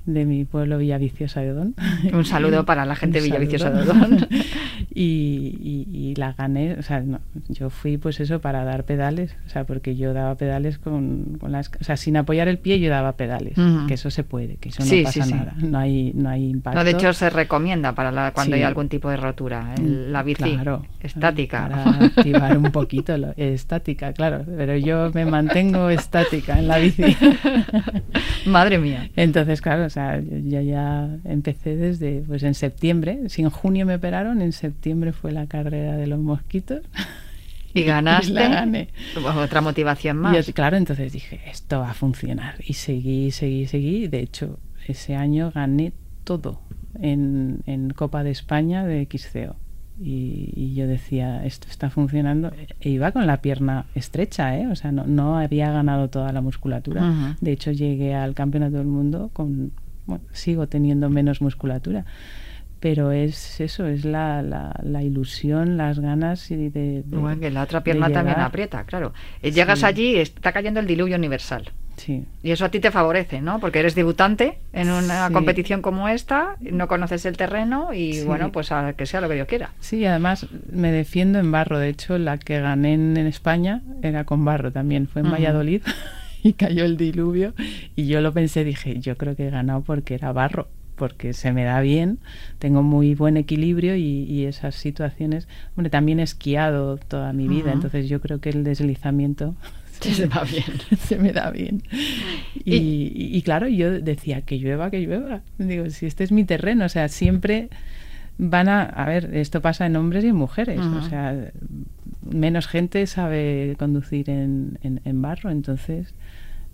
de 0.07 0.25
mi 0.25 0.45
pueblo 0.45 0.77
Villaviciosa 0.79 1.41
de 1.41 1.51
Odón. 1.51 1.75
Un 2.11 2.25
saludo 2.25 2.65
para 2.65 2.85
la 2.85 2.95
gente 2.95 3.19
de 3.19 3.25
Villaviciosa 3.25 3.69
de 3.69 3.81
Odón. 3.83 4.27
y, 4.99 5.85
y, 5.93 6.15
la 6.15 6.33
gané, 6.33 6.73
o 6.73 6.81
sea, 6.81 7.03
yo 7.49 7.69
fui 7.69 7.97
pues 7.97 8.19
eso 8.19 8.41
para 8.41 8.63
dar 8.63 8.83
pedales, 8.83 9.35
o 9.45 9.49
sea, 9.49 9.63
porque 9.63 9.95
yo 9.95 10.11
daba 10.11 10.33
pedales 10.35 10.79
con, 10.79 11.37
con 11.39 11.51
las, 11.51 11.69
o 11.79 11.83
sea, 11.83 11.97
sin 11.97 12.17
apoyar 12.17 12.47
el 12.47 12.57
pie 12.57 12.79
yo 12.79 12.89
daba 12.89 13.11
pedales, 13.13 13.53
que 13.87 13.93
eso 13.93 14.09
se 14.09 14.23
puede, 14.23 14.55
que 14.55 14.69
eso 14.69 14.83
no 14.83 15.03
pasa 15.03 15.25
nada, 15.27 15.53
no 15.57 15.77
hay, 15.77 16.13
no 16.15 16.29
hay 16.29 16.49
impacto. 16.49 16.79
No, 16.79 16.83
de 16.83 16.91
hecho 16.91 17.13
se 17.13 17.29
recomienda 17.29 17.93
para 17.93 18.31
cuando 18.31 18.55
hay 18.55 18.63
algún 18.63 18.89
tipo 18.89 19.09
de 19.09 19.17
rotura, 19.17 19.75
la 19.79 20.23
bici 20.23 20.57
estática. 21.01 21.69
Para 21.69 22.05
activar 22.05 22.57
un 22.57 22.71
poquito, 22.71 23.17
lo, 23.17 23.33
estática, 23.37 24.13
claro, 24.13 24.45
pero 24.45 24.77
yo 24.77 25.11
me 25.13 25.25
mantengo 25.25 25.91
estática 25.91 26.57
en 26.57 26.67
la 26.67 26.79
bici. 26.79 27.03
Madre 28.47 28.79
mía. 28.79 29.09
Entonces, 29.15 29.61
claro, 29.61 29.91
sea, 29.91 30.19
yo 30.19 30.61
ya 30.61 31.07
empecé 31.23 31.75
desde, 31.75 32.23
pues 32.25 32.41
en 32.41 32.55
septiembre, 32.55 33.19
si 33.27 33.43
en 33.43 33.51
junio 33.51 33.85
me 33.85 33.93
operaron, 33.93 34.41
en 34.41 34.53
septiembre 34.53 34.86
fue 35.13 35.31
la 35.31 35.47
carrera 35.47 35.95
de 35.97 36.07
los 36.07 36.19
mosquitos. 36.19 36.81
Y 37.73 37.83
ganaste. 37.83 38.33
la 38.33 38.47
gané. 38.47 38.87
Otra 39.35 39.61
motivación 39.61 40.17
más. 40.17 40.47
Y, 40.47 40.53
claro, 40.53 40.77
entonces 40.77 41.13
dije, 41.13 41.41
esto 41.47 41.79
va 41.79 41.91
a 41.91 41.93
funcionar. 41.93 42.55
Y 42.65 42.73
seguí, 42.73 43.29
seguí, 43.29 43.67
seguí. 43.67 44.07
De 44.07 44.19
hecho, 44.19 44.57
ese 44.87 45.15
año 45.15 45.51
gané 45.53 45.93
todo 46.23 46.61
en, 46.99 47.59
en 47.67 47.91
Copa 47.91 48.23
de 48.23 48.31
España 48.31 48.85
de 48.85 49.05
XCO. 49.05 49.55
Y, 49.99 50.53
y, 50.55 50.75
yo 50.75 50.87
decía, 50.87 51.45
esto 51.45 51.67
está 51.69 51.89
funcionando. 51.89 52.51
E 52.79 52.89
iba 52.89 53.11
con 53.11 53.27
la 53.27 53.41
pierna 53.41 53.85
estrecha, 53.95 54.57
¿eh? 54.57 54.67
O 54.67 54.75
sea, 54.75 54.91
no, 54.91 55.05
no 55.05 55.37
había 55.37 55.71
ganado 55.71 56.09
toda 56.09 56.31
la 56.31 56.41
musculatura. 56.41 57.01
Uh 57.01 57.13
-huh. 57.13 57.35
De 57.41 57.51
hecho, 57.51 57.71
llegué 57.71 58.15
al 58.15 58.33
Campeonato 58.33 58.77
del 58.77 58.87
Mundo 58.87 59.29
con... 59.33 59.71
Bueno, 60.05 60.23
sigo 60.31 60.67
teniendo 60.67 61.09
menos 61.09 61.41
musculatura 61.41 62.05
pero 62.89 63.11
es 63.11 63.59
eso, 63.59 63.85
es 63.85 64.05
la, 64.05 64.41
la, 64.41 64.73
la 64.81 65.03
ilusión, 65.03 65.75
las 65.75 65.99
ganas 65.99 66.49
y 66.51 66.55
de, 66.55 66.69
de, 66.69 67.17
bueno, 67.17 67.41
que 67.41 67.51
la 67.51 67.63
otra 67.63 67.83
pierna 67.83 68.09
también 68.09 68.39
aprieta, 68.39 68.85
claro. 68.85 69.11
Llegas 69.43 69.79
sí. 69.79 69.85
allí 69.85 70.11
y 70.11 70.19
está 70.19 70.53
cayendo 70.53 70.79
el 70.79 70.87
diluvio 70.87 71.17
universal. 71.17 71.69
Sí. 71.97 72.23
Y 72.43 72.51
eso 72.51 72.63
a 72.63 72.69
ti 72.69 72.79
te 72.79 72.89
favorece, 72.89 73.41
¿no? 73.41 73.59
Porque 73.59 73.79
eres 73.79 73.93
debutante 73.93 74.59
en 74.71 74.89
una 74.89 75.27
sí. 75.27 75.33
competición 75.33 75.81
como 75.81 76.07
esta, 76.07 76.55
no 76.61 76.87
conoces 76.87 77.25
el 77.25 77.35
terreno 77.35 77.93
y 77.93 78.13
sí. 78.13 78.23
bueno, 78.23 78.53
pues 78.53 78.71
a 78.71 78.93
que 78.93 79.05
sea 79.05 79.19
lo 79.19 79.27
que 79.27 79.35
Dios 79.35 79.49
quiera. 79.49 79.71
Sí, 79.81 80.05
además 80.05 80.47
me 80.71 80.89
defiendo 80.93 81.39
en 81.39 81.51
barro. 81.51 81.79
De 81.79 81.89
hecho, 81.89 82.17
la 82.17 82.37
que 82.37 82.61
gané 82.61 82.93
en, 82.93 83.17
en 83.17 83.27
España 83.27 83.81
era 84.01 84.23
con 84.23 84.45
barro 84.45 84.71
también, 84.71 85.09
fue 85.09 85.23
en 85.23 85.27
uh 85.27 85.31
-huh. 85.31 85.33
Valladolid 85.33 85.81
y 86.41 86.53
cayó 86.53 86.85
el 86.85 86.95
diluvio 86.95 87.53
y 87.97 88.07
yo 88.07 88.21
lo 88.21 88.31
pensé, 88.31 88.63
dije, 88.63 88.97
yo 89.01 89.17
creo 89.17 89.35
que 89.35 89.47
he 89.47 89.51
ganado 89.51 89.81
porque 89.81 90.15
era 90.15 90.31
barro 90.31 90.69
porque 90.97 91.33
se 91.33 91.53
me 91.53 91.63
da 91.63 91.79
bien, 91.81 92.19
tengo 92.59 92.83
muy 92.83 93.15
buen 93.15 93.37
equilibrio 93.37 93.95
y, 93.95 94.23
y 94.23 94.45
esas 94.45 94.75
situaciones, 94.75 95.47
hombre, 95.75 95.89
también 95.89 96.19
he 96.19 96.23
esquiado 96.23 96.97
toda 96.97 97.31
mi 97.33 97.47
vida, 97.47 97.65
uh 97.65 97.69
-huh. 97.69 97.73
entonces 97.73 98.09
yo 98.09 98.19
creo 98.19 98.39
que 98.39 98.49
el 98.49 98.63
deslizamiento 98.63 99.55
se, 100.01 100.13
se, 100.13 100.25
va 100.27 100.43
bien. 100.43 100.63
se 100.99 101.17
me 101.17 101.31
da 101.31 101.51
bien. 101.51 101.83
Y, 102.65 102.75
y, 102.75 103.37
y, 103.37 103.41
claro, 103.43 103.67
yo 103.67 103.91
decía, 104.01 104.41
que 104.41 104.57
llueva, 104.57 104.91
que 104.91 104.99
llueva. 104.99 105.41
Digo, 105.57 105.89
si 105.89 106.05
este 106.05 106.23
es 106.23 106.31
mi 106.31 106.43
terreno, 106.43 106.85
o 106.85 106.89
sea, 106.89 107.07
siempre 107.07 107.69
van 108.37 108.67
a... 108.69 108.83
A 108.83 109.05
ver, 109.05 109.35
esto 109.35 109.61
pasa 109.61 109.85
en 109.85 109.95
hombres 109.95 110.23
y 110.23 110.27
en 110.27 110.35
mujeres, 110.35 110.79
uh 110.79 110.83
-huh. 110.83 111.05
o 111.05 111.09
sea, 111.09 111.51
menos 112.29 112.67
gente 112.67 113.05
sabe 113.07 113.75
conducir 113.79 114.29
en, 114.29 114.79
en, 114.83 115.01
en 115.05 115.21
barro, 115.21 115.49
entonces 115.49 116.13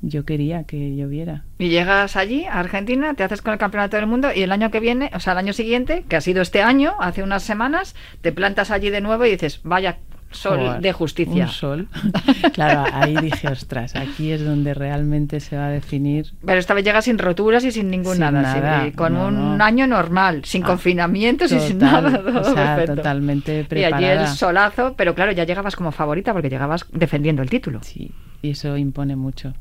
yo 0.04 0.26
quería 0.26 0.66
que 0.66 0.96
lloviera. 0.96 1.44
Y 1.58 1.70
llegas 1.70 2.18
allí, 2.18 2.46
a 2.46 2.60
Argentina, 2.60 3.14
te 3.14 3.24
haces 3.24 3.42
con 3.42 3.54
el 3.54 3.60
campeonato 3.60 3.96
del 3.96 4.06
mundo 4.06 4.30
y 4.36 4.42
el 4.42 4.52
año 4.52 4.70
que 4.70 4.82
viene, 4.82 5.10
o 5.16 5.20
sea, 5.20 5.34
el 5.34 5.40
año 5.40 5.54
siguiente, 5.54 6.04
que 6.08 6.18
ha 6.18 6.22
sido 6.22 6.42
este 6.42 6.62
año, 6.62 6.94
hace 7.00 7.24
unas 7.24 7.44
semanas, 7.44 7.96
te 8.22 8.34
plantas 8.34 8.70
allí 8.70 8.90
de 8.90 9.02
nuevo 9.02 9.26
y 9.26 9.32
dices, 9.32 9.62
vaya 9.64 9.98
sol 10.32 10.60
Joder, 10.60 10.82
de 10.82 10.94
justicia. 10.94 11.46
Un 11.46 11.50
sol. 11.52 11.88
claro, 12.54 12.84
ahí 12.92 13.16
dije, 13.16 13.48
ostras, 13.48 13.96
aquí 13.96 14.32
es 14.32 14.44
donde 14.44 14.74
realmente 14.74 15.40
se 15.40 15.56
va 15.56 15.68
a 15.68 15.70
definir. 15.70 16.34
Pero 16.46 16.60
esta 16.60 16.74
vez 16.74 16.84
llegas 16.84 17.06
sin 17.06 17.18
roturas 17.18 17.64
y 17.64 17.72
sin 17.72 17.90
ningún 17.90 18.14
sin 18.14 18.22
nada, 18.22 18.42
nada 18.42 18.84
sin, 18.84 18.92
con 18.94 19.14
no, 19.14 19.28
un 19.28 19.58
no. 19.58 19.64
año 19.64 19.88
normal, 19.88 20.44
sin 20.44 20.64
ah, 20.64 20.68
confinamientos 20.68 21.50
total, 21.50 21.64
y 21.64 21.68
sin 21.68 21.78
nada. 21.78 22.24
O 22.40 22.44
sea, 22.44 22.76
perfecto. 22.76 22.96
totalmente 22.96 23.64
preparada. 23.64 24.02
Y 24.02 24.06
allí 24.06 24.22
el 24.22 24.28
solazo, 24.28 24.96
pero 24.98 25.16
claro, 25.16 25.32
ya 25.32 25.44
llegabas 25.44 25.76
como 25.76 25.92
favorita 25.92 26.34
porque 26.34 26.50
llegabas 26.50 26.86
defendiendo 26.92 27.42
el 27.42 27.50
título. 27.50 27.80
Sí, 27.84 28.12
y 28.42 28.50
eso 28.50 28.76
impone 28.76 29.16
mucho. 29.16 29.54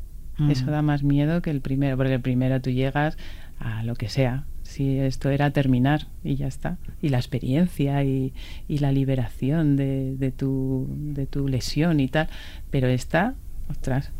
Mm. 0.46 0.50
Eso 0.50 0.70
da 0.70 0.82
más 0.82 1.02
miedo 1.02 1.42
que 1.42 1.50
el 1.50 1.60
primero, 1.60 1.96
porque 1.96 2.14
el 2.14 2.20
primero 2.20 2.60
tú 2.60 2.70
llegas 2.70 3.16
a 3.58 3.82
lo 3.84 3.94
que 3.94 4.08
sea. 4.08 4.44
Si 4.62 4.98
esto 4.98 5.30
era 5.30 5.50
terminar 5.50 6.06
y 6.24 6.36
ya 6.36 6.46
está. 6.46 6.78
Y 7.00 7.10
la 7.10 7.18
experiencia 7.18 8.02
y, 8.04 8.32
y 8.68 8.78
la 8.78 8.92
liberación 8.92 9.76
de, 9.76 10.16
de, 10.16 10.30
tu, 10.30 10.86
de 10.88 11.26
tu 11.26 11.48
lesión 11.48 12.00
y 12.00 12.08
tal. 12.08 12.28
Pero 12.70 12.88
esta, 12.88 13.34
ostras, 13.68 14.12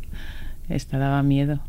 esta 0.69 0.97
daba 0.97 1.23
miedo. 1.23 1.61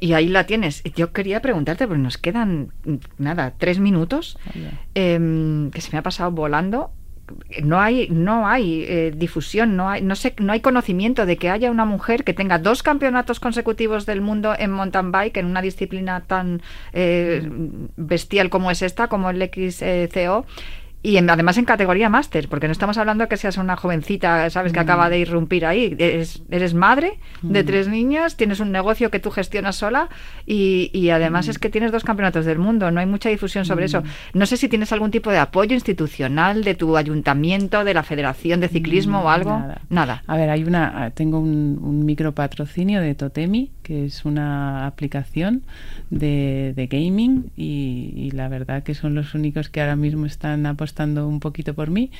Y 0.00 0.12
ahí 0.12 0.28
la 0.28 0.44
tienes. 0.44 0.82
Yo 0.96 1.12
quería 1.12 1.40
preguntarte, 1.40 1.86
porque 1.86 2.02
nos 2.02 2.18
quedan, 2.18 2.72
nada, 3.16 3.54
tres 3.58 3.78
minutos, 3.78 4.36
oh, 4.48 4.58
yeah. 4.58 4.80
eh, 4.94 5.70
que 5.72 5.80
se 5.80 5.92
me 5.92 5.98
ha 5.98 6.02
pasado 6.02 6.32
volando 6.32 6.92
no 7.62 7.80
hay 7.80 8.08
no 8.10 8.46
hay 8.46 8.84
eh, 8.84 9.12
difusión 9.14 9.76
no 9.76 9.88
hay 9.88 10.02
no 10.02 10.16
sé 10.16 10.34
no 10.38 10.52
hay 10.52 10.60
conocimiento 10.60 11.26
de 11.26 11.36
que 11.36 11.50
haya 11.50 11.70
una 11.70 11.84
mujer 11.84 12.24
que 12.24 12.34
tenga 12.34 12.58
dos 12.58 12.82
campeonatos 12.82 13.40
consecutivos 13.40 14.06
del 14.06 14.20
mundo 14.20 14.54
en 14.58 14.70
mountain 14.70 15.12
bike 15.12 15.36
en 15.38 15.46
una 15.46 15.62
disciplina 15.62 16.22
tan 16.26 16.62
eh, 16.92 17.48
bestial 17.96 18.50
como 18.50 18.70
es 18.70 18.82
esta 18.82 19.08
como 19.08 19.30
el 19.30 19.42
XCO 19.42 20.46
y 21.00 21.16
en, 21.16 21.30
además 21.30 21.56
en 21.58 21.64
categoría 21.64 22.08
máster, 22.08 22.48
porque 22.48 22.66
no 22.66 22.72
estamos 22.72 22.98
hablando 22.98 23.22
de 23.22 23.28
que 23.28 23.36
seas 23.36 23.56
una 23.56 23.76
jovencita, 23.76 24.50
sabes, 24.50 24.72
que 24.72 24.80
mm. 24.80 24.82
acaba 24.82 25.08
de 25.08 25.20
irrumpir 25.20 25.64
ahí. 25.64 25.94
Eres, 25.96 26.42
eres 26.50 26.74
madre 26.74 27.20
de 27.42 27.62
mm. 27.62 27.66
tres 27.66 27.88
niñas, 27.88 28.36
tienes 28.36 28.58
un 28.58 28.72
negocio 28.72 29.10
que 29.10 29.20
tú 29.20 29.30
gestionas 29.30 29.76
sola 29.76 30.08
y, 30.44 30.90
y 30.92 31.10
además 31.10 31.46
mm. 31.46 31.50
es 31.50 31.58
que 31.60 31.70
tienes 31.70 31.92
dos 31.92 32.02
campeonatos 32.02 32.46
del 32.46 32.58
mundo. 32.58 32.90
No 32.90 32.98
hay 32.98 33.06
mucha 33.06 33.28
difusión 33.28 33.64
sobre 33.64 33.84
eso. 33.84 34.02
No 34.34 34.44
sé 34.46 34.56
si 34.56 34.68
tienes 34.68 34.92
algún 34.92 35.12
tipo 35.12 35.30
de 35.30 35.38
apoyo 35.38 35.74
institucional 35.74 36.64
de 36.64 36.74
tu 36.74 36.96
ayuntamiento, 36.96 37.84
de 37.84 37.94
la 37.94 38.02
Federación 38.02 38.58
de 38.58 38.68
Ciclismo 38.68 39.20
o 39.20 39.28
algo. 39.28 39.58
Nada. 39.58 39.80
Nada. 39.90 40.22
A 40.26 40.36
ver, 40.36 40.50
hay 40.50 40.64
una, 40.64 41.12
tengo 41.14 41.38
un, 41.38 41.78
un 41.80 42.04
micropatrocinio 42.06 43.00
de 43.00 43.14
Totemi, 43.14 43.70
que 43.84 44.06
es 44.06 44.24
una 44.24 44.86
aplicación 44.86 45.62
de, 46.10 46.72
de 46.74 46.86
gaming 46.88 47.50
y, 47.56 48.12
y, 48.16 48.30
la 48.32 48.48
verdad 48.48 48.82
que 48.82 48.94
son 48.94 49.14
los 49.14 49.34
únicos 49.34 49.68
que 49.68 49.80
ahora 49.80 49.96
mismo 49.96 50.26
están 50.26 50.66
apostando 50.66 50.87
un 51.28 51.40
poquito 51.40 51.74
por 51.74 51.90
mí 51.90 52.10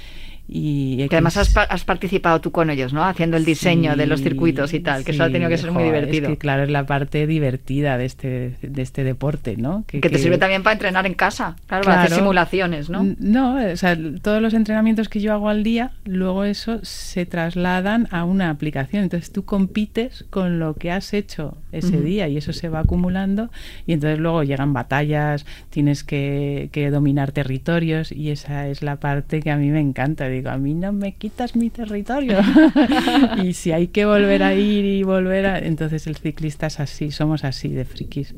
y 0.50 1.06
que 1.08 1.16
además 1.16 1.36
has, 1.36 1.54
has, 1.54 1.84
participado 1.84 2.40
tú 2.40 2.52
con 2.52 2.70
ellos, 2.70 2.94
¿no? 2.94 3.04
Haciendo 3.04 3.36
el 3.36 3.44
diseño 3.44 3.92
sí, 3.92 3.98
de 3.98 4.06
los 4.06 4.22
circuitos 4.22 4.72
y 4.72 4.80
tal, 4.80 5.04
que 5.04 5.12
sí, 5.12 5.16
eso 5.16 5.24
ha 5.24 5.30
tenido 5.30 5.50
que 5.50 5.58
ser 5.58 5.72
muy 5.72 5.84
divertido. 5.84 6.24
Es 6.24 6.30
que, 6.30 6.38
claro, 6.38 6.62
es 6.62 6.70
la 6.70 6.86
parte 6.86 7.26
divertida 7.26 7.98
de 7.98 8.06
este, 8.06 8.56
de 8.62 8.82
este 8.82 9.04
deporte, 9.04 9.58
¿no? 9.58 9.84
Que, 9.86 10.00
que 10.00 10.08
te 10.08 10.16
que... 10.16 10.22
sirve 10.22 10.38
también 10.38 10.62
para 10.62 10.72
entrenar 10.72 11.06
en 11.06 11.12
casa, 11.12 11.56
claro, 11.66 11.82
claro, 11.82 11.84
para 11.84 12.02
hacer 12.04 12.16
simulaciones, 12.16 12.88
¿no? 12.88 13.14
No, 13.18 13.56
o 13.72 13.76
sea, 13.76 13.98
todos 14.22 14.40
los 14.40 14.54
entrenamientos 14.54 15.10
que 15.10 15.20
yo 15.20 15.34
hago 15.34 15.50
al 15.50 15.62
día, 15.62 15.92
luego 16.06 16.44
eso 16.44 16.80
se 16.82 17.26
trasladan 17.26 18.08
a 18.10 18.24
una 18.24 18.48
aplicación. 18.48 19.02
Entonces 19.02 19.30
tú 19.30 19.44
compites 19.44 20.24
con 20.30 20.58
lo 20.58 20.74
que 20.74 20.90
has 20.90 21.12
hecho 21.12 21.58
ese 21.72 21.98
uh 21.98 22.00
-huh. 22.00 22.04
día 22.04 22.28
y 22.28 22.38
eso 22.38 22.54
se 22.54 22.70
va 22.70 22.80
acumulando 22.80 23.50
y 23.86 23.92
entonces 23.92 24.18
luego 24.18 24.42
llegan 24.44 24.72
batallas, 24.72 25.44
tienes 25.68 26.04
que, 26.04 26.70
que 26.72 26.90
dominar 26.90 27.32
territorios 27.32 28.12
y 28.12 28.30
esa 28.30 28.68
es 28.68 28.82
la 28.82 28.96
parte 28.96 29.40
que 29.40 29.50
a 29.50 29.58
mí 29.58 29.68
me 29.68 29.80
encanta 29.80 30.26
digo, 30.38 30.50
a 30.50 30.58
mí 30.58 30.74
no 30.74 30.92
me 30.92 31.12
quitas 31.12 31.56
mi 31.56 31.70
territorio. 31.70 32.38
y 33.42 33.52
si 33.52 33.72
hay 33.72 33.88
que 33.88 34.06
volver 34.06 34.42
a 34.42 34.54
ir 34.54 34.84
y 34.84 35.02
volver 35.02 35.46
a... 35.46 35.58
Entonces 35.58 36.06
el 36.06 36.16
ciclista 36.16 36.66
es 36.66 36.80
así, 36.80 37.10
somos 37.10 37.44
así 37.44 37.68
de 37.68 37.84
frikis. 37.84 38.34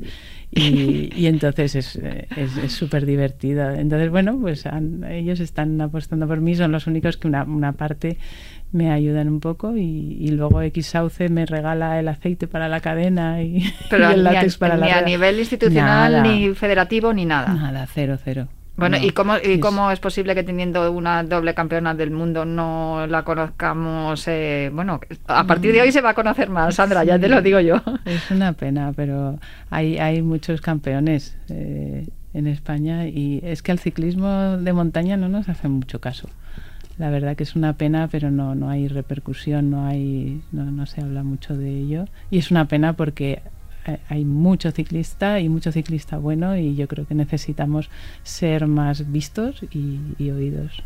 Y, 0.53 1.09
y 1.15 1.27
entonces 1.27 1.75
es 1.75 2.71
súper 2.71 3.05
divertido. 3.05 3.69
Entonces, 3.71 4.09
bueno, 4.09 4.37
pues 4.39 4.65
han, 4.65 5.05
ellos 5.05 5.39
están 5.39 5.79
apostando 5.79 6.27
por 6.27 6.41
mí, 6.41 6.55
son 6.55 6.73
los 6.73 6.87
únicos 6.87 7.15
que 7.15 7.27
una, 7.27 7.43
una 7.43 7.71
parte 7.71 8.17
me 8.71 8.91
ayudan 8.91 9.27
un 9.27 9.39
poco 9.39 9.75
y, 9.75 10.17
y, 10.19 10.29
luego 10.29 10.61
X 10.61 10.87
Sauce 10.87 11.29
me 11.29 11.45
regala 11.45 11.99
el 11.99 12.07
aceite 12.07 12.47
para 12.47 12.69
la 12.69 12.79
cadena 12.79 13.41
y, 13.43 13.71
Pero 13.89 14.09
y 14.11 14.13
el 14.13 14.23
látex 14.23 14.55
a, 14.55 14.59
para 14.59 14.77
la 14.77 14.85
Ni 14.85 14.91
a 14.91 15.01
nivel 15.01 15.39
institucional, 15.39 16.11
nada. 16.13 16.23
ni 16.23 16.53
federativo, 16.55 17.13
ni 17.13 17.25
nada. 17.25 17.53
Nada, 17.53 17.87
cero, 17.93 18.17
cero. 18.23 18.47
Bueno, 18.81 18.97
no, 18.97 19.05
¿y, 19.05 19.11
cómo, 19.11 19.35
¿y 19.37 19.59
cómo 19.59 19.91
es 19.91 19.99
posible 19.99 20.35
que 20.35 20.43
teniendo 20.43 20.91
una 20.91 21.23
doble 21.23 21.53
campeona 21.53 21.93
del 21.93 22.11
mundo 22.11 22.45
no 22.45 23.05
la 23.07 23.23
conozcamos? 23.23 24.27
Eh, 24.27 24.69
bueno, 24.73 24.99
a 25.27 25.45
partir 25.45 25.71
de 25.71 25.81
hoy 25.81 25.91
se 25.91 26.01
va 26.01 26.09
a 26.09 26.13
conocer 26.13 26.49
más, 26.49 26.75
Sandra, 26.75 27.01
sí, 27.01 27.07
ya 27.07 27.19
te 27.19 27.29
lo 27.29 27.41
digo 27.41 27.59
yo. 27.59 27.75
Es 28.05 28.31
una 28.31 28.53
pena, 28.53 28.91
pero 28.95 29.39
hay, 29.69 29.97
hay 29.97 30.21
muchos 30.21 30.61
campeones 30.61 31.37
eh, 31.49 32.07
en 32.33 32.47
España 32.47 33.07
y 33.07 33.39
es 33.43 33.61
que 33.61 33.71
al 33.71 33.79
ciclismo 33.79 34.57
de 34.57 34.73
montaña 34.73 35.17
no 35.17 35.29
nos 35.29 35.47
hace 35.47 35.67
mucho 35.67 36.01
caso. 36.01 36.29
La 36.97 37.09
verdad 37.09 37.35
que 37.35 37.43
es 37.43 37.55
una 37.55 37.73
pena, 37.73 38.09
pero 38.11 38.31
no, 38.31 38.53
no 38.53 38.69
hay 38.69 38.87
repercusión, 38.87 39.71
no, 39.71 39.87
hay, 39.87 40.41
no, 40.51 40.65
no 40.65 40.85
se 40.85 41.01
habla 41.01 41.23
mucho 41.23 41.57
de 41.57 41.69
ello. 41.69 42.05
Y 42.29 42.37
es 42.37 42.51
una 42.51 42.65
pena 42.65 42.93
porque 42.93 43.41
hay 44.09 44.25
mucho 44.25 44.71
ciclista 44.71 45.39
y 45.39 45.49
mucho 45.49 45.71
ciclista 45.71 46.17
bueno 46.17 46.57
y 46.57 46.75
yo 46.75 46.87
creo 46.87 47.07
que 47.07 47.15
necesitamos 47.15 47.89
ser 48.23 48.67
más 48.67 49.11
vistos 49.11 49.63
y, 49.71 49.99
y 50.17 50.31
oídos. 50.31 50.83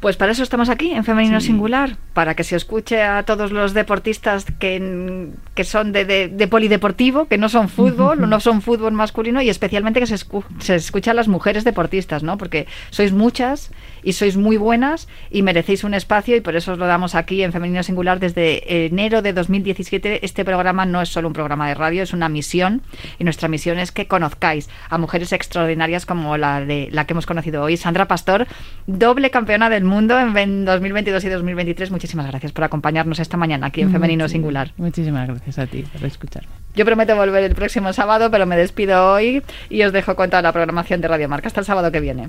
Pues 0.00 0.16
para 0.16 0.32
eso 0.32 0.42
estamos 0.42 0.70
aquí, 0.70 0.92
en 0.92 1.04
Femenino 1.04 1.40
sí. 1.40 1.48
Singular, 1.48 1.98
para 2.14 2.34
que 2.34 2.42
se 2.42 2.56
escuche 2.56 3.02
a 3.02 3.22
todos 3.24 3.52
los 3.52 3.74
deportistas 3.74 4.46
que, 4.58 5.28
que 5.54 5.64
son 5.64 5.92
de, 5.92 6.06
de, 6.06 6.28
de 6.28 6.48
polideportivo, 6.48 7.26
que 7.26 7.36
no 7.36 7.50
son 7.50 7.68
fútbol, 7.68 8.26
no 8.26 8.40
son 8.40 8.62
fútbol 8.62 8.92
masculino, 8.92 9.42
y 9.42 9.50
especialmente 9.50 10.00
que 10.00 10.06
se, 10.06 10.14
escu 10.14 10.42
se 10.58 10.76
escuche 10.76 11.10
a 11.10 11.14
las 11.14 11.28
mujeres 11.28 11.64
deportistas, 11.64 12.22
¿no? 12.22 12.38
Porque 12.38 12.66
sois 12.88 13.12
muchas 13.12 13.72
y 14.02 14.14
sois 14.14 14.38
muy 14.38 14.56
buenas 14.56 15.06
y 15.30 15.42
merecéis 15.42 15.84
un 15.84 15.92
espacio 15.92 16.34
y 16.34 16.40
por 16.40 16.56
eso 16.56 16.72
os 16.72 16.78
lo 16.78 16.86
damos 16.86 17.14
aquí 17.14 17.42
en 17.42 17.52
Femenino 17.52 17.82
Singular 17.82 18.20
desde 18.20 18.86
enero 18.86 19.20
de 19.20 19.34
2017. 19.34 20.24
Este 20.24 20.46
programa 20.46 20.86
no 20.86 21.02
es 21.02 21.10
solo 21.10 21.28
un 21.28 21.34
programa 21.34 21.68
de 21.68 21.74
radio, 21.74 22.02
es 22.02 22.14
una 22.14 22.30
misión 22.30 22.80
y 23.18 23.24
nuestra 23.24 23.48
misión 23.48 23.78
es 23.78 23.92
que 23.92 24.06
conozcáis 24.06 24.70
a 24.88 24.96
mujeres 24.96 25.34
extraordinarias 25.34 26.06
como 26.06 26.38
la 26.38 26.62
de 26.64 26.88
la 26.90 27.04
que 27.06 27.12
hemos 27.12 27.26
conocido 27.26 27.62
hoy, 27.62 27.76
Sandra 27.76 28.08
Pastor, 28.08 28.46
doble 28.86 29.30
campeona 29.30 29.68
del 29.68 29.84
mundo 29.84 29.89
en 29.98 30.64
2022 30.64 31.24
y 31.24 31.28
2023. 31.28 31.90
Muchísimas 31.90 32.26
gracias 32.26 32.52
por 32.52 32.64
acompañarnos 32.64 33.18
esta 33.18 33.36
mañana 33.36 33.68
aquí 33.68 33.80
en 33.80 33.90
Femenino 33.90 34.28
Singular. 34.28 34.72
Muchísimas 34.76 35.26
gracias 35.28 35.58
a 35.58 35.66
ti 35.66 35.82
por 35.82 36.04
escucharme. 36.04 36.48
Yo 36.74 36.84
prometo 36.84 37.16
volver 37.16 37.44
el 37.44 37.54
próximo 37.54 37.92
sábado, 37.92 38.30
pero 38.30 38.46
me 38.46 38.56
despido 38.56 39.12
hoy 39.12 39.42
y 39.68 39.82
os 39.82 39.92
dejo 39.92 40.14
con 40.14 40.30
toda 40.30 40.42
la 40.42 40.52
programación 40.52 41.00
de 41.00 41.08
Radio 41.08 41.28
Marca. 41.28 41.48
Hasta 41.48 41.60
el 41.60 41.66
sábado 41.66 41.90
que 41.90 42.00
viene. 42.00 42.28